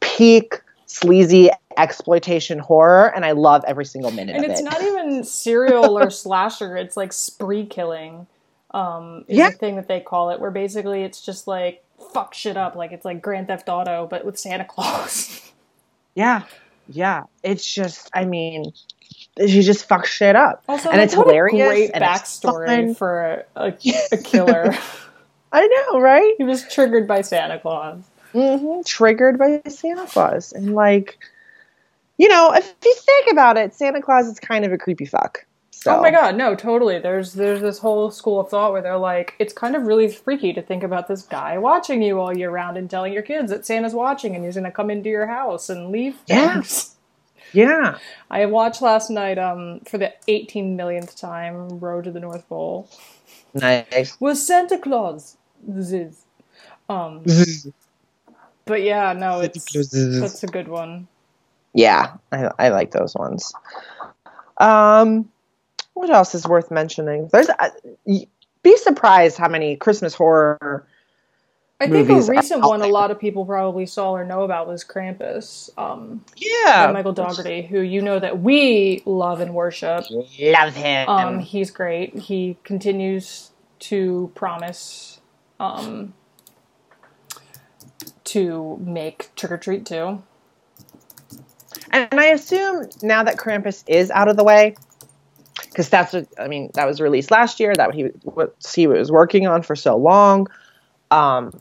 [0.00, 4.36] peak sleazy exploitation horror, and I love every single minute.
[4.36, 4.64] And it's it.
[4.64, 8.26] not even serial or slasher; it's like spree killing.
[8.70, 9.50] Um, is yeah.
[9.50, 12.92] the thing that they call it, where basically it's just like fuck shit up like
[12.92, 15.52] it's like Grand Theft Auto but with Santa Claus.
[16.14, 16.42] yeah.
[16.88, 17.24] Yeah.
[17.42, 18.72] It's just I mean
[19.46, 20.62] she just fucks shit up.
[20.68, 21.68] Also, and like, it's hilarious.
[21.68, 23.74] great backstory for a,
[24.12, 24.74] a killer.
[25.52, 26.34] I know, right?
[26.38, 28.02] He was triggered by Santa Claus.
[28.32, 28.82] Mm-hmm.
[28.82, 30.52] Triggered by Santa Claus.
[30.52, 31.18] And like,
[32.16, 35.44] you know, if you think about it, Santa Claus is kind of a creepy fuck.
[35.82, 35.96] So.
[35.96, 37.00] Oh my god, no, totally.
[37.00, 40.52] There's there's this whole school of thought where they're like, it's kind of really freaky
[40.52, 43.66] to think about this guy watching you all year round and telling your kids that
[43.66, 46.94] Santa's watching and he's gonna come into your house and leave Yes.
[47.52, 47.66] Yeah.
[47.66, 47.98] yeah.
[48.30, 52.88] I watched last night um for the 18 millionth time Road to the North Pole.
[53.52, 54.16] Nice.
[54.20, 55.36] Was Santa Claus.
[55.80, 56.22] Ziz.
[56.88, 57.24] Um
[58.66, 59.64] But yeah, no, it's
[60.20, 61.08] that's a good one.
[61.74, 63.52] Yeah, I I like those ones.
[64.58, 65.28] Um
[65.94, 67.28] what else is worth mentioning?
[67.32, 67.70] There's uh,
[68.62, 70.86] be surprised how many Christmas horror.
[71.80, 74.84] I think a recent one a lot of people probably saw or know about was
[74.84, 75.68] Krampus.
[75.76, 80.04] Um, yeah, Michael Dougherty, who you know that we love and worship.
[80.40, 81.08] Love him.
[81.08, 82.16] Um, he's great.
[82.16, 85.20] He continues to promise
[85.58, 86.14] um,
[88.24, 90.22] to make Trick or Treat too.
[91.90, 94.76] And I assume now that Krampus is out of the way,
[95.72, 96.70] because that's what I mean.
[96.74, 97.74] That was released last year.
[97.74, 100.48] That he what he was working on for so long.
[101.10, 101.52] Um,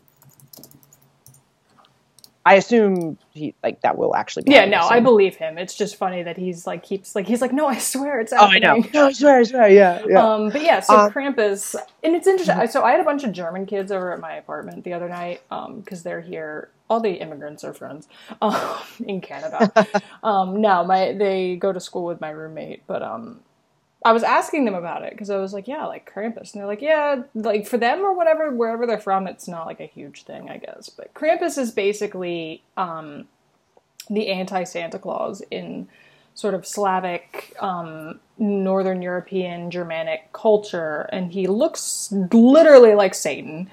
[2.43, 4.51] I assume he like that will actually be.
[4.51, 5.59] Yeah, no, I believe him.
[5.59, 8.65] It's just funny that he's like keeps like he's like, no, I swear it's happening.
[8.65, 8.87] Oh, I know.
[8.93, 9.69] No, I swear, I swear.
[9.69, 10.25] Yeah, yeah.
[10.25, 12.55] Um, but yeah, so um, Krampus, and it's interesting.
[12.55, 12.71] Mm-hmm.
[12.71, 15.41] So I had a bunch of German kids over at my apartment the other night
[15.49, 16.69] because um, they're here.
[16.89, 18.07] All the immigrants are friends
[18.41, 19.71] um, in Canada.
[20.23, 23.41] um, now my they go to school with my roommate, but um,
[24.03, 26.53] I was asking them about it because I was like, yeah, like Krampus.
[26.53, 29.79] And they're like, yeah, like for them or whatever, wherever they're from, it's not like
[29.79, 30.89] a huge thing, I guess.
[30.89, 33.27] But Krampus is basically um,
[34.09, 35.87] the anti Santa Claus in
[36.33, 41.01] sort of Slavic, um, Northern European, Germanic culture.
[41.11, 43.69] And he looks literally like Satan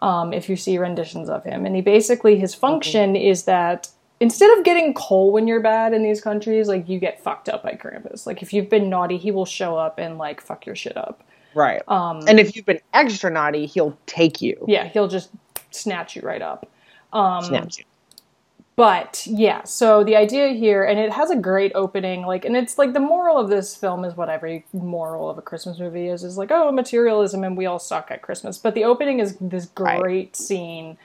[0.00, 1.64] um, if you see renditions of him.
[1.64, 3.28] And he basically, his function mm-hmm.
[3.30, 3.90] is that
[4.20, 7.62] instead of getting coal when you're bad in these countries, like you get fucked up
[7.62, 8.26] by Krampus.
[8.26, 11.22] Like if you've been naughty, he will show up and like fuck your shit up.
[11.54, 11.82] Right.
[11.88, 14.64] Um, and if you've been extra naughty, he'll take you.
[14.68, 15.30] Yeah, he'll just
[15.70, 16.70] snatch you right up.
[17.12, 17.84] Um, snatch you.
[18.76, 22.78] But yeah, so the idea here, and it has a great opening, like, and it's
[22.78, 26.22] like the moral of this film is what every moral of a Christmas movie is,
[26.22, 28.56] is like, oh, materialism and we all suck at Christmas.
[28.56, 30.36] But the opening is this great right.
[30.36, 30.96] scene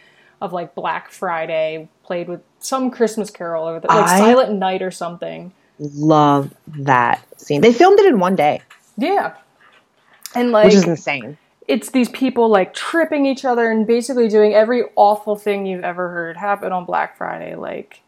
[0.44, 4.92] of like Black Friday played with some Christmas Carol or like I Silent Night or
[4.92, 5.54] something.
[5.80, 7.62] Love that scene.
[7.62, 8.62] They filmed it in one day.
[8.98, 9.36] Yeah,
[10.36, 11.38] and like which is insane.
[11.68, 16.10] It's these people like tripping each other and basically doing every awful thing you've ever
[16.10, 18.02] heard happen on Black Friday, like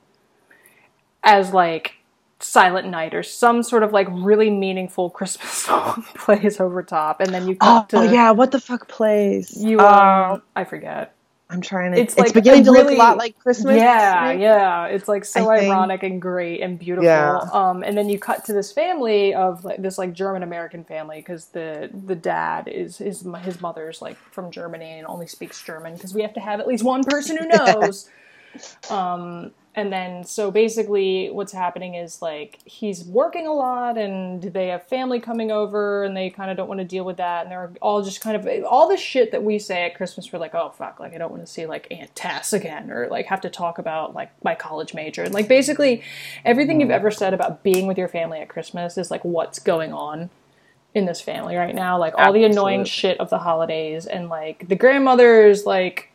[1.23, 1.93] as like
[2.41, 7.33] Silent Night or some sort of like really meaningful Christmas song plays over top, and
[7.33, 9.55] then you cut Oh, to yeah, what the fuck plays?
[9.55, 9.79] you.
[9.79, 11.14] Um, Um, I forget.
[11.49, 11.99] I'm trying to.
[11.99, 13.75] it's It's, like beginning to really- look a lot like Christmas.
[13.77, 14.85] Yeah, yeah.
[14.87, 17.05] It's like so I think- ironic and great and beautiful.
[17.05, 17.37] Yeah.
[17.53, 21.17] Um, and then you cut to this family of like this like German American family
[21.17, 25.93] because the the dad is his his mother's like from Germany and only speaks German
[25.93, 28.09] because we have to have at least one person who knows.
[28.89, 34.67] um, and then so basically what's happening is like he's working a lot and they
[34.67, 37.43] have family coming over and they kind of don't want to deal with that.
[37.43, 40.39] And they're all just kind of all the shit that we say at christmas we're
[40.39, 43.25] like oh fuck like i don't want to see like aunt tess again or like
[43.25, 45.23] have to talk about like my college major.
[45.23, 46.03] And like basically
[46.45, 46.93] everything you've mm.
[46.93, 50.29] ever said about being with your family at christmas is like what's going on
[50.95, 51.99] in this family right now.
[51.99, 56.09] Like all the annoying shit of the holidays and like the grandmother's like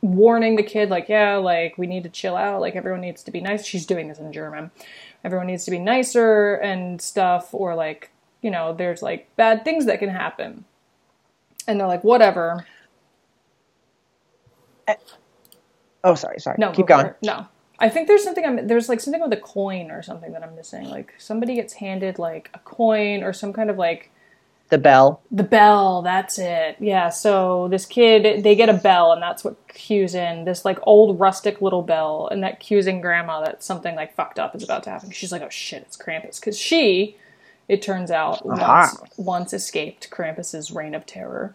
[0.00, 2.60] warning the kid like yeah like we need to chill out.
[2.60, 3.64] Like everyone needs to be nice.
[3.64, 4.70] She's doing this in german.
[5.24, 8.10] Everyone needs to be nicer and stuff or like
[8.42, 10.64] you know there's like bad things that can happen.
[11.66, 12.64] And they're like whatever.
[14.86, 14.94] Eh.
[16.04, 16.56] Oh, sorry, sorry.
[16.58, 17.06] no keep going.
[17.06, 17.16] it.
[17.22, 17.48] no.
[17.80, 20.54] I think there's something i'm there's like something with a coin or something that i'm
[20.54, 20.84] missing.
[20.88, 24.10] Like somebody gets handed like a coin or some kind of like
[24.70, 25.22] The bell.
[25.30, 26.76] The bell, that's it.
[26.78, 30.78] Yeah, so this kid, they get a bell, and that's what cues in this like
[30.82, 34.62] old rustic little bell, and that cues in grandma that something like fucked up is
[34.62, 35.10] about to happen.
[35.10, 36.38] She's like, oh shit, it's Krampus.
[36.38, 37.16] Because she,
[37.66, 41.54] it turns out, once, once escaped Krampus's reign of terror.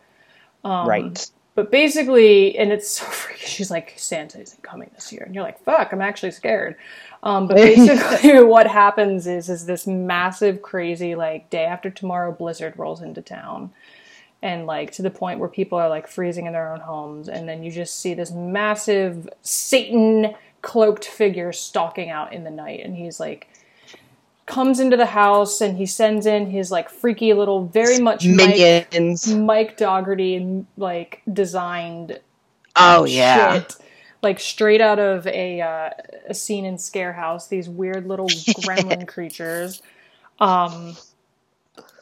[0.63, 1.29] Um, right.
[1.55, 5.23] But basically, and it's so freaky, she's like, Santa isn't coming this year.
[5.23, 6.75] And you're like, fuck, I'm actually scared.
[7.21, 12.77] Um, but basically, what happens is, is this massive, crazy, like, day after tomorrow blizzard
[12.77, 13.71] rolls into town.
[14.41, 17.29] And, like, to the point where people are, like, freezing in their own homes.
[17.29, 22.81] And then you just see this massive Satan cloaked figure stalking out in the night.
[22.83, 23.47] And he's, like,
[24.45, 28.81] comes into the house and he sends in his, like, freaky little, very much Mike,
[28.91, 29.25] Minions.
[29.25, 32.19] Mike Dougherty, like, designed
[32.75, 33.63] Oh yeah.
[33.63, 33.75] shit.
[34.21, 35.89] Like straight out of a uh,
[36.29, 39.81] a scene in Scare House, these weird little gremlin creatures.
[40.39, 40.97] Um,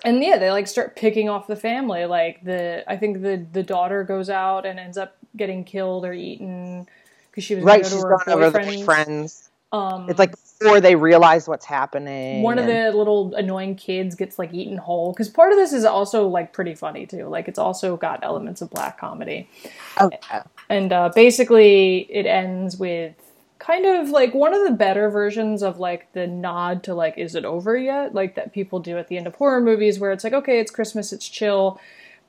[0.03, 2.05] and yeah, they like start picking off the family.
[2.05, 6.13] Like the, I think the the daughter goes out and ends up getting killed or
[6.13, 6.87] eaten
[7.29, 7.79] because she was Right.
[7.81, 9.50] gonna She's go to her going over the boyfriend's.
[9.71, 12.43] Um, It's like before they realize what's happening.
[12.43, 15.85] one of the little annoying kids gets like eaten whole because part of this is
[15.85, 17.27] also like pretty funny too.
[17.27, 19.49] Like it's also got elements of black comedy.
[19.99, 20.11] Oh,
[20.69, 23.15] and uh, basically it ends with
[23.59, 27.35] kind of like one of the better versions of like the nod to like is
[27.35, 30.23] it over yet like that people do at the end of horror movies where it's
[30.23, 31.79] like okay it's christmas it's chill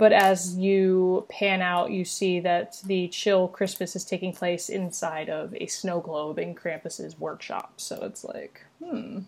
[0.02, 5.30] but as you pan out you see that the chill christmas is taking place inside
[5.30, 9.20] of a snow globe in krampus's workshop so it's like hmm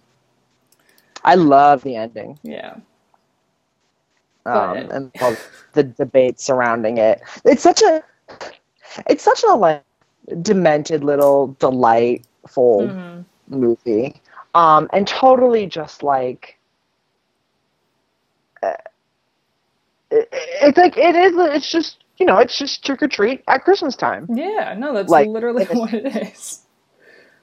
[1.25, 2.39] I love the ending.
[2.43, 2.75] yeah
[4.47, 5.13] um, and
[5.73, 7.23] the debate surrounding it.
[7.45, 8.03] It's such a,
[9.09, 9.85] it's such a like
[10.43, 13.25] demented little delightful Mhm.
[13.49, 14.21] movie,
[14.55, 16.59] um, and totally just like.
[20.19, 21.33] It- It's like it is.
[21.57, 22.39] It's just you know.
[22.39, 26.07] It's just trick or treat at Christmas time, yeah no that's Like, literally what it
[26.33, 26.61] is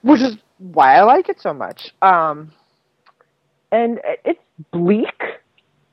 [0.02, 1.94] which is why I like it so much.
[2.02, 2.52] Um,
[3.72, 4.42] and it's
[4.72, 5.22] bleak,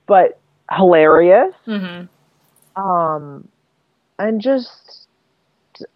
[0.06, 0.38] but
[0.70, 1.54] hilarious.
[1.64, 2.02] hmm
[2.76, 3.48] um
[4.20, 5.06] and just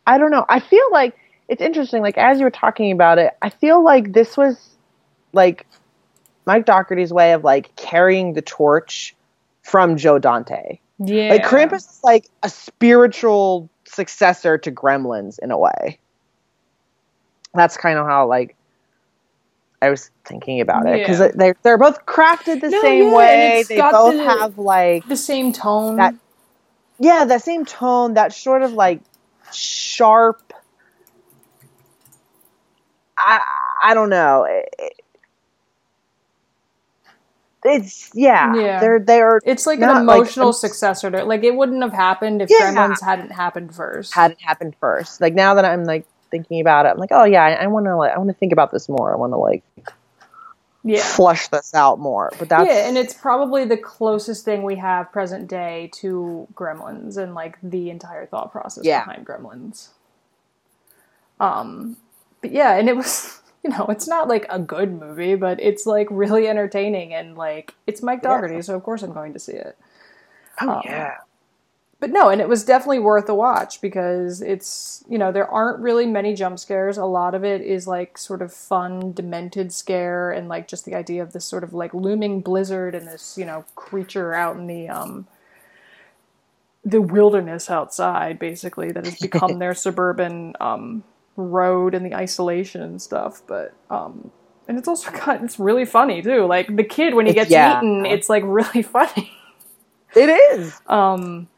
[0.07, 1.15] i don't know i feel like
[1.49, 4.71] it's interesting like as you were talking about it i feel like this was
[5.33, 5.67] like
[6.47, 9.15] mike dougherty's way of like carrying the torch
[9.63, 15.59] from joe dante yeah like krampus is like a spiritual successor to gremlins in a
[15.59, 15.99] way
[17.55, 18.57] that's kind of how like
[19.81, 21.29] i was thinking about it because Yeah.
[21.35, 25.17] they're, they're both crafted the No, same yeah, way they both the- have like the
[25.17, 26.15] same tone That-
[26.99, 29.01] yeah, that same tone, that sort of like
[29.53, 30.53] sharp.
[33.19, 33.41] I
[33.83, 34.45] I don't know.
[34.45, 35.02] It- it-
[37.65, 38.55] it's yeah.
[38.55, 38.81] Yeah.
[38.81, 42.51] They're they're It's like an like- emotional successor to like it wouldn't have happened if
[42.51, 42.75] Yeah.
[42.75, 44.15] Gremlins hadn't happened first.
[44.15, 45.21] hadn't happened first.
[45.21, 47.87] Like now that I'm like thinking about it, I'm like, oh yeah, I, I want
[47.87, 49.13] to like I want to think about this more.
[49.13, 49.63] I want to like
[50.85, 51.03] yeah.
[51.03, 52.33] flush this out more.
[52.39, 57.17] But that's yeah, and it's probably the closest thing we have present day to Gremlins
[57.17, 59.05] and like the entire thought process Yeah.
[59.05, 59.89] behind Gremlins.
[61.39, 61.97] Um,
[62.41, 65.87] but yeah, and it was you know it's not like a good movie, but it's
[65.87, 68.31] like really entertaining and like it's Mike Yeah.
[68.31, 69.79] Dougherty, so of course I'm going to see it.
[70.61, 71.19] oh um, yeah.
[72.01, 75.79] but no, and it was definitely worth a watch because it's you know there aren't
[75.81, 76.99] really many jump scares.
[76.99, 80.95] A lot of it is like sort of fun, demented scare, and like just the
[80.95, 84.67] idea of this sort of like looming blizzard and this you know creature out in
[84.67, 85.27] the um
[86.85, 91.05] the wilderness outside, basically that has become their suburban um
[91.37, 93.43] road and the isolation and stuff.
[93.47, 94.31] But um
[94.69, 96.47] and it's also got it's really funny too.
[96.47, 97.79] Like the kid when he gets Yeah.
[97.79, 99.33] eaten, it's like really funny.
[100.15, 100.81] It is.
[100.89, 101.49] Um,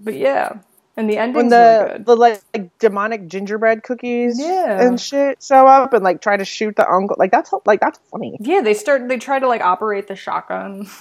[0.00, 0.60] but yeah,
[0.96, 2.06] and the When ending's the really good.
[2.06, 4.80] the like, like demonic gingerbread cookies Yeah.
[4.80, 8.00] and shit show up and like try to shoot the uncle like that's like that's
[8.10, 8.36] funny.
[8.40, 9.08] Yeah, they start.
[9.08, 10.88] They try to like operate the shotgun.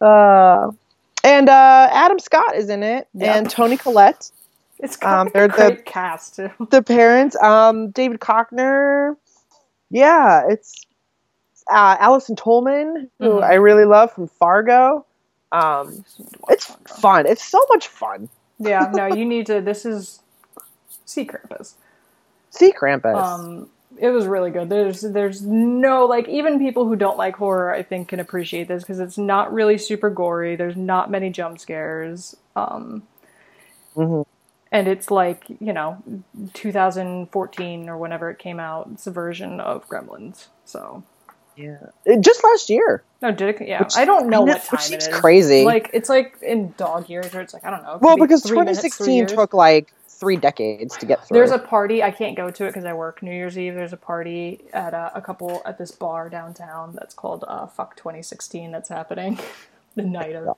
[0.00, 0.70] Uh
[1.24, 3.36] and uh Adam Scott is in it Yep.
[3.36, 4.30] and Toni Collette.
[4.78, 6.50] It's Um, they're great the- cast too.
[6.70, 9.16] the parents, um, David Koechner.
[9.90, 10.74] Yeah, it's
[11.70, 13.42] uh, Allison Tolman, who Mhm.
[13.44, 15.04] I really love from Fargo.
[15.52, 16.04] Um,
[16.48, 16.66] it's
[17.00, 17.26] fun.
[17.26, 18.28] It's so much fun.
[18.58, 19.60] Yeah, no, you need to.
[19.60, 20.20] This is
[21.04, 21.74] See Krampus.
[22.50, 23.16] See Krampus.
[23.16, 24.68] Um, it was really good.
[24.68, 28.82] There's there's no like even people who don't like horror, I think, can appreciate this
[28.82, 30.56] because it's not really super gory.
[30.56, 32.36] There's not many jump scares.
[32.56, 33.04] Um,
[33.96, 34.25] Mhm.
[34.76, 35.96] And it's like you know
[36.54, 41.02] 2014 or whenever it came out it's a version of gremlins so.
[41.58, 43.02] Yeah, It- just last year.
[43.22, 43.66] no did it?
[43.66, 43.82] Yeah.
[43.82, 45.14] Which- i don't know I know- what time which seems is.
[45.20, 45.64] crazy.
[45.64, 48.42] like it's like in dog years or it's like i don't know Well, be because
[48.42, 51.36] three minutes, 2016 took like three decades to get through.
[51.38, 53.74] there's a party i can't go to it because i work new year's eve.
[53.74, 57.96] There's a party at a, a couple at this bar downtown that's called uh, fuck
[57.96, 59.38] 2016 that's happening
[59.94, 60.56] the night of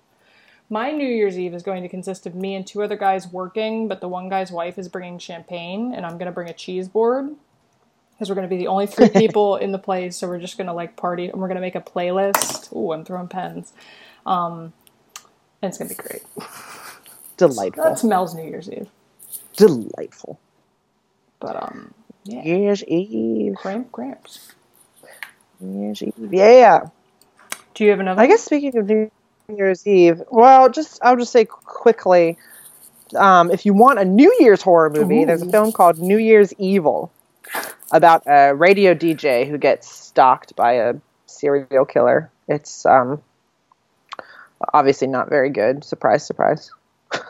[0.71, 3.89] my new year's eve is going to consist of me and two other guys working
[3.89, 6.89] but the one guy's wife is bringing champagne and i'm going to bring a cheese
[6.89, 7.31] board
[8.13, 10.57] because we're going to be the only three people in the place so we're just
[10.59, 13.73] going to like party and we're going to make a playlist Ooh, i'm throwing pens
[14.27, 14.73] um,
[15.63, 16.23] and it's going to be great
[17.37, 17.85] delightful.
[17.85, 18.89] that's mel's new year's eve
[19.57, 20.39] delightful.
[21.41, 23.55] but um yeah Year's Eve.
[23.55, 24.55] cramp cramps
[25.61, 26.15] New Year's Eve.
[26.33, 26.89] Yeah.
[27.75, 29.11] do you have another I guess speaking of New
[29.57, 32.37] Year's Eve, well, just I'll just say quickly,
[33.17, 36.53] um, if you want a New Year's horror movie, there's a film called New Year's
[36.59, 37.11] Evil
[37.91, 40.95] about a radio DJ who gets stalked by a
[41.25, 42.31] serial killer.
[42.47, 43.23] It's um,
[44.75, 45.83] obviously not very good.
[45.83, 46.71] Surprise, surprise.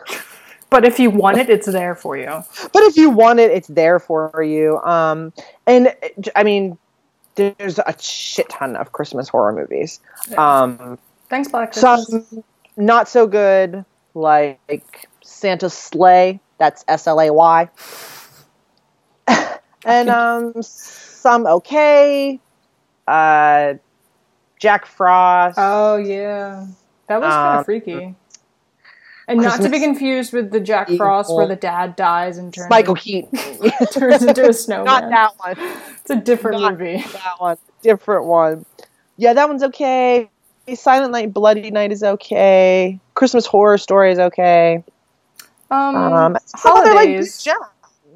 [0.70, 2.44] But if you want it, it's there for you.
[2.74, 4.78] But if you want it, it's there for you.
[4.80, 5.32] Um,
[5.66, 5.94] and
[6.36, 6.76] I mean,
[7.36, 9.98] there's a shit ton of Christmas horror movies.
[10.36, 10.98] Um,
[11.30, 12.06] Thanks, Black Christmas.
[12.08, 12.44] some
[12.76, 13.84] not so good,
[14.14, 16.40] like Santa's Slay.
[16.58, 17.68] That's S L A Y.
[19.84, 22.40] and um, some okay.
[23.06, 23.74] Uh,
[24.58, 25.56] Jack Frost.
[25.60, 26.66] oh yeah,
[27.06, 28.14] that was kind Um, of freaky.
[29.28, 32.70] And not to be confused with the Jack Frost where the dad dies and turns
[32.70, 33.30] Michael Keaton.
[33.92, 34.86] turns into a snowman.
[34.86, 35.70] Not that one.
[36.00, 36.96] It's a different Not movie.
[37.12, 37.58] That one.
[37.82, 38.64] Different one.
[39.18, 40.30] Yeah, that one's okay.
[40.74, 42.98] Silent Night, Bloody Night is okay.
[43.14, 44.82] Christmas Horror Story is okay.
[45.70, 47.46] Um, Um, other, like, holidays.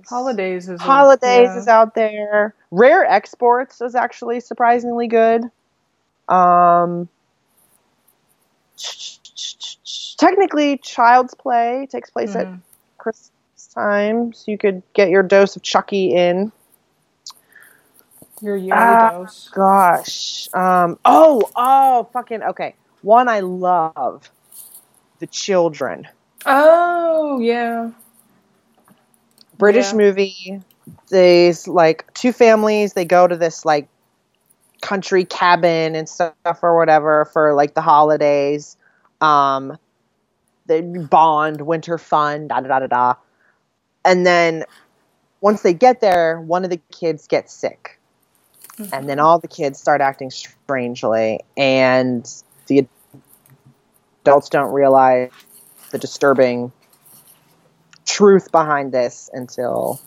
[0.09, 1.59] holidays is a- Holidays yeah.
[1.59, 2.55] is out there.
[2.71, 5.51] Rare Exports is actually surprisingly good.
[6.29, 7.09] Um,
[10.19, 12.61] technically, Child's Play takes place at Mhm.
[12.99, 16.53] Christmas time, so you could get your dose of Chucky in.
[18.43, 18.97] Your yearly Ah.
[18.97, 19.51] dose.
[19.55, 20.49] Gosh.
[20.55, 22.77] Um, oh, oh, fucking okay.
[23.03, 24.31] One I love,
[25.21, 26.09] The Children.
[26.47, 27.93] Oh yeah,
[29.59, 29.95] British Yeah.
[29.95, 30.61] movie.
[31.11, 32.95] These like two families.
[32.95, 33.89] They go to this like
[34.83, 38.77] country cabin and stuff or whatever for like the holidays.
[39.21, 39.79] Um,
[40.67, 43.15] they bond, winter fun, da da da da da.
[44.05, 44.65] And then
[45.41, 48.01] once they get there, one of the kids gets sick,
[48.93, 52.29] and then all the kids start acting strangely, and
[52.67, 52.87] the
[54.25, 55.31] adults don't realize
[55.91, 56.73] the disturbing
[58.05, 60.01] truth behind this until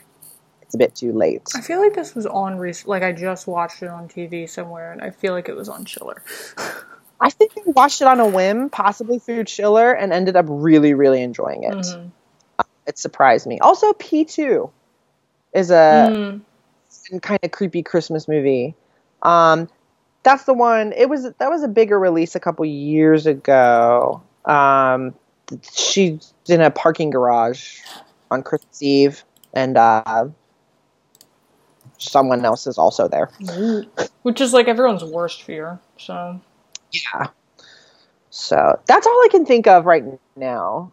[0.62, 1.44] it's a bit too late.
[1.56, 4.92] I feel like this was on rec- like I just watched it on TV somewhere,
[4.92, 6.22] and I feel like it was on Chiller.
[7.22, 10.94] I think we watched it on a whim, possibly through Chiller, and ended up really,
[10.94, 11.74] really enjoying it.
[11.76, 12.12] Mhm.
[12.88, 13.60] It surprised me.
[13.60, 14.70] Also, P2
[15.54, 16.42] is a Mm.
[17.22, 18.76] Kind of creepy Christmas movie.
[19.22, 19.70] Um,
[20.24, 20.94] that's the one.
[20.94, 24.22] It was that was a bigger release a couple years ago.
[24.46, 25.14] Um,
[25.72, 27.80] she's in a parking garage
[28.32, 29.24] on Christmas Eve,
[29.54, 30.28] and uh,
[31.98, 33.30] someone else is also there.
[34.24, 35.80] Which is like everyone's worst fear.
[35.98, 36.40] So
[36.92, 37.28] Yeah.
[38.30, 40.04] So that's all I can think of right
[40.36, 40.92] now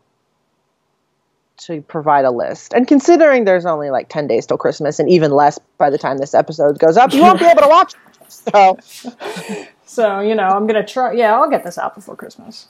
[1.67, 2.73] to provide a list.
[2.73, 6.19] And considering there's only like 10 days till Christmas and even less by the time
[6.19, 7.95] this episode goes up, you won't be able to watch.
[7.95, 7.99] It.
[8.33, 8.79] So,
[9.85, 11.13] so you know, I'm gonna try.
[11.13, 12.69] Yeah, I'll get this out before Christmas.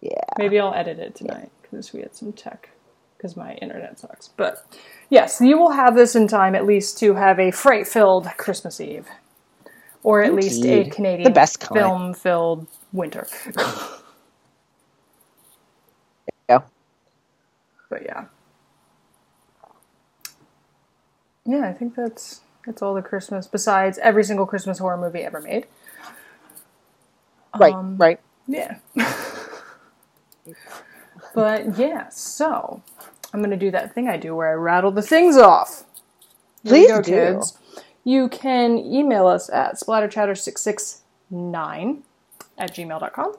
[0.00, 0.12] Yeah.
[0.38, 2.70] Maybe I'll edit it tonight because we had some tech
[3.16, 4.28] because my internet sucks.
[4.28, 4.64] But
[5.10, 9.08] yes, you will have this in time at least to have a freight-filled Christmas Eve,
[10.04, 10.44] or at Indeed.
[10.44, 13.26] least a Canadian the best film-filled winter.
[17.88, 18.24] But yeah.
[21.46, 25.40] Yeah, I think that's that's all the Christmas besides every single Christmas horror movie ever
[25.40, 25.66] made.
[27.58, 28.20] Right, um, right.
[28.46, 28.76] Yeah.
[31.34, 32.82] but yeah, so
[33.32, 35.84] I'm going to do that thing I do where I rattle the things off.
[36.62, 37.10] Here Please go, do.
[37.10, 37.58] kids.
[38.04, 42.02] You can email us at splatterchatter669
[42.58, 43.34] at gmail.com.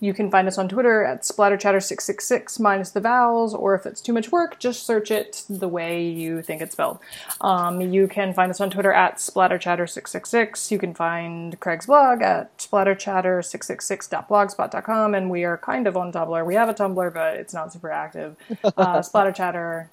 [0.00, 4.12] You can find us on Twitter at splatterchatter666 minus the vowels, or if it's too
[4.12, 6.98] much work, just search it the way you think it's spelled.
[7.40, 10.72] Um, you can find us on Twitter at splatterchatter666.
[10.72, 16.44] You can find Craig's blog at splatterchatter666.blogspot.com, and we are kind of on Tumblr.
[16.44, 18.34] We have a Tumblr, but it's not super active.
[18.64, 19.86] Uh, splatterchatter,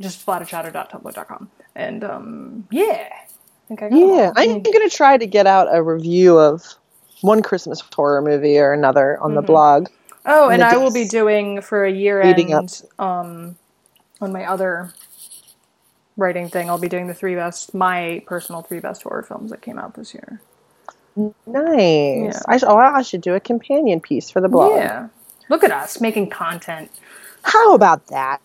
[0.00, 1.50] just splatterchatter.tumblr.com.
[1.76, 3.08] And um, yeah.
[3.12, 3.26] I
[3.68, 6.64] think I yeah, I'm going to try to get out a review of
[7.20, 9.36] one Christmas horror movie or another on mm-hmm.
[9.36, 9.88] the blog.
[10.24, 13.56] Oh, and I will be doing for a year end um,
[14.20, 14.92] on my other
[16.16, 16.68] writing thing.
[16.68, 19.94] I'll be doing the three best, my personal three best horror films that came out
[19.94, 20.40] this year.
[21.46, 22.34] Nice.
[22.34, 22.40] Yeah.
[22.48, 24.76] I, sh- oh, I should do a companion piece for the blog.
[24.76, 25.08] Yeah.
[25.48, 26.90] Look at us making content.
[27.42, 28.40] How about that?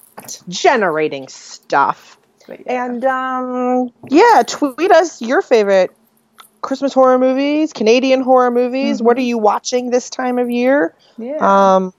[0.47, 2.17] Generating stuff.
[2.47, 2.85] Yeah.
[2.85, 5.91] And um, yeah, tweet us your favorite
[6.61, 8.97] Christmas horror movies, Canadian horror movies.
[8.97, 9.05] Mm-hmm.
[9.05, 10.95] What are you watching this time of year?
[11.17, 11.37] Yeah.
[11.75, 11.93] Um,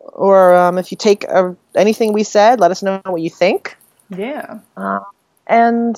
[0.00, 3.76] or um, if you take uh, anything we said, let us know what you think.
[4.10, 4.60] Yeah.
[4.76, 5.00] Uh,
[5.46, 5.96] and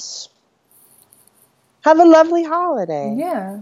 [1.83, 3.15] have a lovely holiday.
[3.17, 3.61] Yeah.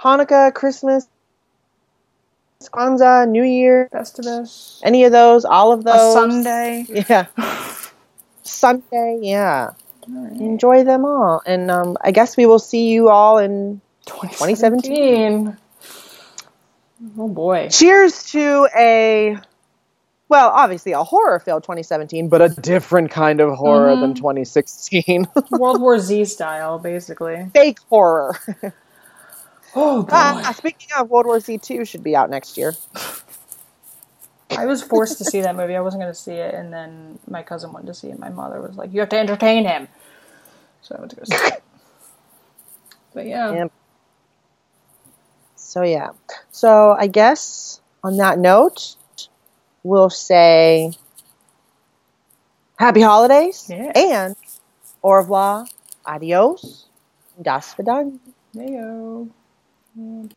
[0.00, 1.06] Hanukkah, Christmas,
[2.62, 4.80] Kwanzaa, New Year, Festivus.
[4.82, 6.16] Any of those, all of those.
[6.16, 6.86] A Sunday.
[7.08, 7.26] Yeah.
[8.42, 9.70] Sunday, yeah.
[10.08, 10.40] Right.
[10.40, 11.42] Enjoy them all.
[11.46, 15.56] And um, I guess we will see you all in 2017.
[15.56, 15.56] 2017.
[17.18, 17.68] Oh boy.
[17.70, 19.38] Cheers to a
[20.28, 24.00] well, obviously a horror filled 2017, but a different kind of horror mm-hmm.
[24.00, 25.28] than 2016.
[25.50, 27.46] World War Z style, basically.
[27.52, 28.36] Fake horror.
[29.74, 30.08] oh boy.
[30.10, 32.72] Ah, speaking of World War Z 2 should be out next year.
[34.56, 35.76] I was forced to see that movie.
[35.76, 38.18] I wasn't going to see it, and then my cousin wanted to see it.
[38.18, 39.88] My mother was like, "You have to entertain him,"
[40.82, 41.62] so I went to go see it.
[43.14, 43.52] But yeah.
[43.54, 43.68] yeah.
[45.54, 46.10] So yeah.
[46.50, 48.96] So I guess on that note,
[49.84, 50.92] we'll say
[52.76, 53.92] happy holidays yeah.
[53.94, 54.36] and
[55.00, 55.66] au revoir,
[56.04, 56.86] adios,
[57.40, 58.18] das vidania.
[58.54, 59.28] Heyo.